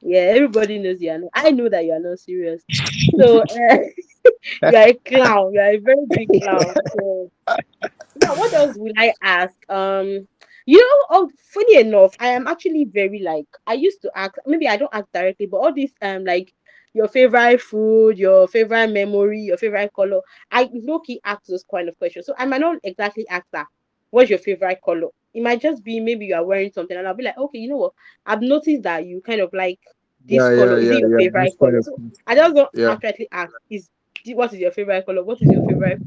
Yeah, 0.01 0.19
everybody 0.35 0.79
knows 0.79 1.01
you 1.01 1.11
are 1.11 1.17
not. 1.19 1.31
I 1.33 1.51
know 1.51 1.69
that 1.69 1.85
you 1.85 1.91
are 1.93 1.99
not 1.99 2.19
serious. 2.19 2.63
So 3.17 3.41
uh, 3.41 3.77
you 4.65 4.77
are 4.77 4.89
a 4.89 4.93
clown. 5.05 5.53
You 5.53 5.59
are 5.61 5.71
a 5.73 5.77
very 5.77 6.05
big 6.13 6.31
clown. 6.37 6.81
So 6.93 7.31
yeah, 8.15 8.33
what 8.33 8.53
else 8.53 8.77
will 8.77 8.93
I 8.97 9.13
ask? 9.21 9.55
Um, 9.69 10.27
you 10.65 10.79
know, 10.79 11.05
oh, 11.11 11.31
funny 11.53 11.77
enough, 11.79 12.15
I 12.19 12.29
am 12.29 12.47
actually 12.47 12.85
very 12.85 13.19
like 13.21 13.47
I 13.67 13.73
used 13.73 14.01
to 14.03 14.11
ask. 14.15 14.35
Maybe 14.45 14.67
I 14.67 14.77
don't 14.77 14.93
ask 14.93 15.07
directly, 15.13 15.47
but 15.47 15.57
all 15.57 15.73
this 15.73 15.91
um 16.01 16.25
like 16.25 16.53
your 16.93 17.07
favorite 17.07 17.61
food, 17.61 18.17
your 18.17 18.47
favorite 18.47 18.89
memory, 18.91 19.41
your 19.41 19.57
favorite 19.57 19.93
color. 19.93 20.21
I 20.51 20.69
low 20.73 20.99
key 20.99 21.21
ask 21.25 21.45
those 21.45 21.63
kind 21.69 21.89
of 21.89 21.97
questions. 21.97 22.25
So 22.25 22.33
I 22.37 22.45
might 22.45 22.61
not 22.61 22.77
exactly 22.83 23.27
ask 23.29 23.47
that. 23.53 23.67
What's 24.09 24.29
your 24.29 24.39
favorite 24.39 24.79
color? 24.83 25.07
It 25.33 25.41
might 25.43 25.61
just 25.61 25.83
be 25.83 25.99
maybe 25.99 26.25
you 26.27 26.35
are 26.35 26.45
wearing 26.45 26.71
something, 26.71 26.97
and 26.97 27.07
I'll 27.07 27.13
be 27.13 27.23
like, 27.23 27.37
okay, 27.37 27.59
you 27.59 27.69
know 27.69 27.77
what? 27.77 27.93
I've 28.25 28.41
noticed 28.41 28.83
that 28.83 29.05
you 29.05 29.21
kind 29.21 29.41
of 29.41 29.53
like 29.53 29.79
this 30.25 30.43
yeah 30.43 30.49
yeah 30.49 30.55
color. 30.55 30.77
Is 30.77 30.89
yeah 30.89 30.91
it 30.91 30.99
your 30.99 31.11
yeah 31.11 31.17
favorite 31.17 31.53
color? 31.59 31.81
So 31.81 31.99
I 32.25 32.35
just 32.35 32.55
don't 32.55 32.69
yeah 32.73 32.97
actually 33.03 33.27
ask. 33.31 33.53
Is 33.69 33.89
what 34.33 34.53
is 34.53 34.59
your 34.59 34.71
favorite 34.71 35.05
color? 35.05 35.23
What 35.23 35.41
is 35.41 35.51
your 35.51 35.65
favorite 35.67 35.99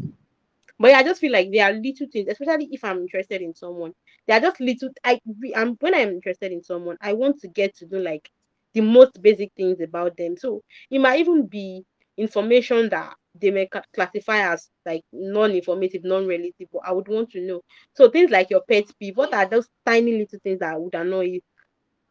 but 0.79 0.93
yeah, 0.93 0.99
I 0.99 1.03
just 1.03 1.21
feel 1.21 1.33
like 1.33 1.51
there 1.53 1.67
are 1.71 1.75
little 1.75 2.07
things, 2.11 2.27
especially 2.31 2.69
if 2.73 2.83
I'm 2.85 3.01
interested 3.01 3.43
in 3.43 3.55
someone. 3.55 3.93
There 4.27 4.37
are 4.37 4.41
just 4.41 4.61
little. 4.61 4.89
I 5.05 5.21
I'm 5.55 5.75
when 5.81 5.95
I'm 5.95 6.09
interested 6.09 6.53
in 6.53 6.63
someone, 6.63 6.97
I 7.03 7.13
want 7.13 7.39
to 7.43 7.49
get 7.49 7.77
to 7.77 7.87
know 7.87 7.99
like 7.99 8.31
the 8.73 8.81
most 8.81 9.21
basic 9.21 9.53
things 9.55 9.81
about 9.81 10.17
them. 10.17 10.37
So 10.39 10.63
it 10.91 10.99
might 10.99 11.21
even 11.21 11.47
be 11.47 11.85
information 12.21 12.89
that 12.91 13.15
they 13.41 13.51
may 13.51 13.69
classify 13.95 14.53
as 14.53 14.69
like 14.85 15.03
non-informative, 15.13 16.05
non-relative. 16.05 16.69
But 16.73 16.83
I 16.85 16.93
would 16.93 17.09
want 17.09 17.31
to 17.33 17.41
know. 17.41 17.63
So 17.95 18.11
things 18.11 18.31
like 18.31 18.51
your 18.51 18.63
pet 18.69 18.85
peeve. 18.99 19.17
What 19.17 19.33
are 19.35 19.47
those 19.47 19.69
tiny 19.87 20.19
little 20.19 20.39
things 20.43 20.61
that 20.61 20.81
would 20.81 20.95
annoy 20.95 21.25
you? 21.25 21.41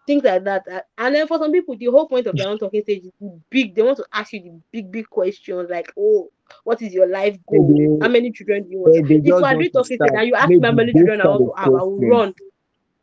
things 0.10 0.24
like 0.24 0.44
that. 0.44 0.86
And 0.98 1.14
then 1.14 1.28
for 1.28 1.38
some 1.38 1.52
people, 1.52 1.78
the 1.78 1.86
whole 1.86 2.08
point 2.08 2.26
of 2.26 2.36
their 2.36 2.50
own 2.50 2.58
talking 2.60 2.82
stage 2.82 3.04
is 3.04 3.12
big. 3.50 3.76
They 3.76 3.84
want 3.84 3.98
to 3.98 4.06
ask 4.12 4.34
you 4.34 4.42
the 4.42 4.60
big, 4.72 4.92
big 4.92 5.08
questions 5.08 5.70
like, 5.70 5.92
"Oh, 5.98 6.30
what 6.64 6.82
is 6.82 6.94
your 6.94 7.08
life 7.08 7.38
goal? 7.48 8.00
How 8.02 8.08
many 8.08 8.32
children 8.32 8.64
do 8.64 8.70
you 8.72 8.80
want?" 8.80 8.96
they, 8.96 9.02
they 9.02 9.16
If 9.16 9.26
just 9.26 9.26
we 9.26 9.32
are 9.32 9.42
want 9.42 9.60
doing 9.60 9.70
to 9.70 9.74
talking 9.74 9.98
stage 9.98 10.12
and 10.18 10.28
you 10.28 10.36
ask 10.36 10.50
me 10.50 10.60
how 10.62 10.72
many 10.72 10.94
children 10.94 11.22
I 11.22 11.28
want 11.28 11.56
to 11.56 11.62
have, 11.62 11.68
I 11.68 11.84
will 11.84 12.00
run. 12.00 12.34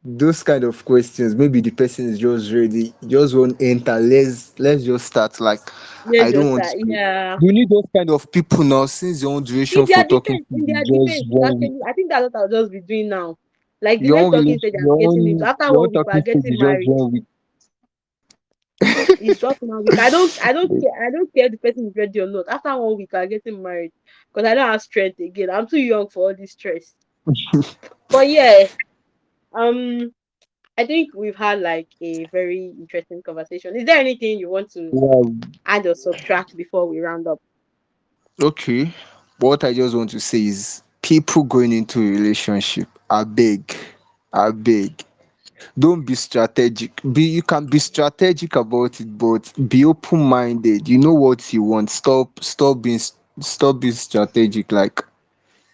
Those 0.07 0.43
kind 0.43 0.65
of 0.65 0.85
questions 0.85 1.35
maybe 1.35 1.61
the 1.61 1.71
person 1.71 2.09
is 2.09 2.19
just 2.19 2.53
ready 2.53 2.95
just 3.07 3.35
won't 3.35 3.61
enter 3.61 3.99
let's 4.01 4.59
let's 4.59 4.85
just 4.85 5.07
start 5.07 5.41
like 5.41 5.61
Let's 6.05 6.23
i 6.23 6.33
don't 6.33 6.51
want 6.53 6.65
start. 6.65 6.79
to 6.79 6.79
Yeah. 6.87 7.39
you 7.39 7.53
need 7.53 7.69
those 7.71 7.85
kind 7.95 8.11
of 8.11 8.31
people 8.33 8.65
now 8.65 8.87
since 8.87 9.23
your 9.23 9.33
own 9.35 9.45
duration 9.45 9.87
for 9.87 10.05
talking 10.05 10.39
defense, 10.39 10.47
to 10.51 10.57
in 10.57 10.67
is 10.67 10.81
their 10.83 10.85
just 10.85 11.25
one 11.29 11.73
I 11.87 11.93
think 11.93 12.11
that's 12.11 12.23
what 12.33 12.37
I'll 12.37 12.49
just 12.49 12.73
be 12.73 12.81
doing 12.81 13.09
now. 13.09 13.39
Like 13.83 14.03
the 14.03 14.11
next 14.11 14.31
talking 14.33 14.59
stage 14.59 14.75
I'm 14.79 14.97
getting 14.99 15.27
into. 15.27 15.45
After 15.47 15.73
one 15.73 15.93
week, 15.93 16.03
stage 16.11 16.25
getting 16.25 16.59
married. 16.61 16.95
It's 19.19 19.41
just 19.41 19.63
one 19.63 19.85
week. 19.85 19.99
I 19.99 20.11
don't, 20.11 20.37
I 20.45 20.53
don't 20.53 20.73
care. 20.81 21.07
I 21.07 21.11
don't 21.11 21.33
care 21.35 21.47
if 21.47 21.53
the 21.53 21.59
person 21.59 21.89
is 21.89 21.97
ready 21.97 22.21
or 22.21 22.27
not. 22.29 22.49
After 22.49 22.77
one 22.77 22.97
week, 22.99 23.15
I'm 23.15 23.29
getting 23.29 23.63
married 23.63 23.93
because 24.35 24.49
I 24.49 24.55
don't 24.55 24.71
have 24.71 24.83
strength 24.83 25.21
again. 25.21 25.51
I'm 25.51 25.67
too 25.69 25.81
young 25.81 26.09
for 26.09 26.31
all 26.31 26.37
this 26.37 26.53
stress. 26.53 26.95
But 28.11 28.29
yeah, 28.29 28.67
um, 29.53 30.13
I 30.79 30.87
think 30.87 31.15
we've 31.15 31.37
had 31.37 31.61
like 31.61 31.89
a 32.03 32.27
very 32.27 32.75
interesting 32.79 33.23
conversation. 33.23 33.77
Is 33.77 33.85
there 33.87 33.99
anything 33.99 34.39
you 34.39 34.51
want 34.51 34.71
to 34.73 34.93
yeah 34.93 35.23
add 35.67 35.87
or 35.87 35.95
subtract 35.95 36.57
before 36.57 36.89
we 36.89 37.01
round 37.01 37.27
up? 37.27 37.41
okay. 38.43 38.93
What 39.39 39.65
i 39.65 39.73
just 39.75 39.95
want 39.95 40.11
to 40.11 40.21
say 40.21 40.47
is 40.47 40.83
people 41.03 41.43
going 41.45 41.73
into 41.73 42.01
a 42.01 42.11
relationship 42.11 42.89
are 43.11 43.25
big 43.25 43.75
are 44.33 44.53
big 44.53 45.05
don't 45.79 46.03
be 46.05 46.15
strategic. 46.15 47.01
Be 47.13 47.23
you 47.25 47.43
can 47.43 47.67
be 47.67 47.79
strategic 47.79 48.57
about 48.57 49.01
it 49.01 49.19
but 49.19 49.53
be 49.69 49.85
open-minded. 49.85 50.89
You 50.89 50.99
know 50.99 51.15
what 51.15 51.53
you 51.53 51.63
want. 51.63 51.91
Stop 51.91 52.43
stop 52.43 52.83
being 52.83 53.01
stop 53.41 53.81
being 53.81 53.95
strategic. 53.95 54.71
Like 54.73 55.03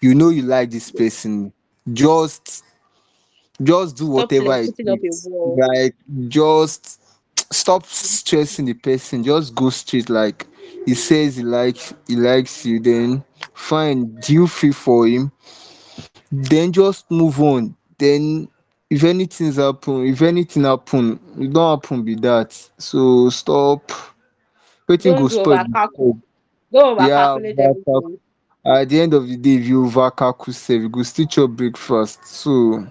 you 0.00 0.14
know 0.14 0.28
you 0.30 0.42
like 0.42 0.70
this 0.70 0.90
person. 0.90 1.52
Just 1.92 2.64
just 3.62 3.96
do 3.96 4.06
whatever 4.06 4.48
like 4.48 4.64
it 4.64 4.74
putting 4.76 4.88
up 4.88 5.00
a 5.04 5.10
takes 5.10 5.24
wall. 5.24 5.56
like 5.56 5.94
just 6.28 7.00
stop 7.52 7.84
stressing 7.86 8.64
the 8.66 8.74
person. 8.74 9.22
Just 9.24 9.54
go 9.54 9.70
straight 9.70 10.08
like 10.08 10.46
he 10.86 10.94
says 10.94 11.36
he 11.36 11.42
likes 11.44 11.94
he 12.06 12.16
likes 12.16 12.64
you 12.66 12.80
then 12.80 13.24
fine 13.54 14.14
do 14.20 14.32
you 14.32 14.46
feel 14.46 14.72
for 14.72 15.06
him? 15.06 15.30
Then 16.30 16.72
just 16.72 17.10
move 17.10 17.40
on. 17.40 17.76
Then 17.98 18.48
if 18.90 19.04
anything's 19.04 19.56
happen 19.56 20.06
if 20.06 20.22
anything 20.22 20.64
happen 20.64 21.20
e 21.38 21.46
don 21.48 21.78
happen 21.78 22.02
be 22.04 22.14
that. 22.16 22.52
So 22.78 23.30
stop. 23.30 23.90
Wetin 24.88 25.16
go 25.16 25.28
Don't 25.28 25.28
spoil 25.28 25.58
over 25.58 25.64
be 25.64 25.72
calculate. 25.72 26.16
spoil 26.22 26.22
Don't 26.72 26.98
yeah 26.98 27.08
calculate 27.12 27.58
over 27.60 28.02
everything. 28.04 28.18
at 28.66 28.88
the 28.88 29.00
end 29.00 29.14
of 29.14 29.28
the 29.28 29.36
day 29.36 29.56
if 29.56 29.64
you 29.66 29.84
over 29.86 30.10
calculate 30.10 30.56
sef 30.56 30.80
you 30.82 30.88
go 30.88 31.02
still 31.02 31.26
chop 31.26 31.50
breakfast. 31.50 32.24
So 32.26 32.86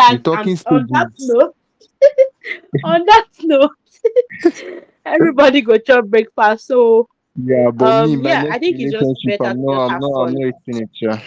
That 0.00 0.14
and 0.14 0.24
talking 0.24 0.58
on 0.66 0.86
that 0.92 1.10
note, 1.18 1.56
on 2.84 3.04
that 3.06 3.26
note, 3.42 4.84
everybody 5.04 5.60
go 5.60 5.76
chop 5.78 6.06
breakfast. 6.06 6.66
So 6.66 7.06
yeah 7.36 7.70
but 7.70 7.94
me 7.94 8.16
um 8.16 8.22
my 8.22 8.30
yeah, 8.30 8.44
I 8.50 8.58
think 8.58 8.80
it's 8.80 8.92
just 8.92 9.24
better 9.24 9.44
i'm 9.44 9.56
to 9.60 9.72
i'm 9.72 10.00
not 10.00 10.22
i'm 10.22 10.32
not 10.32 10.40
eating 10.40 10.82
it 10.82 10.90
yeah 11.00 11.20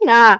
Yeah. 0.00 0.38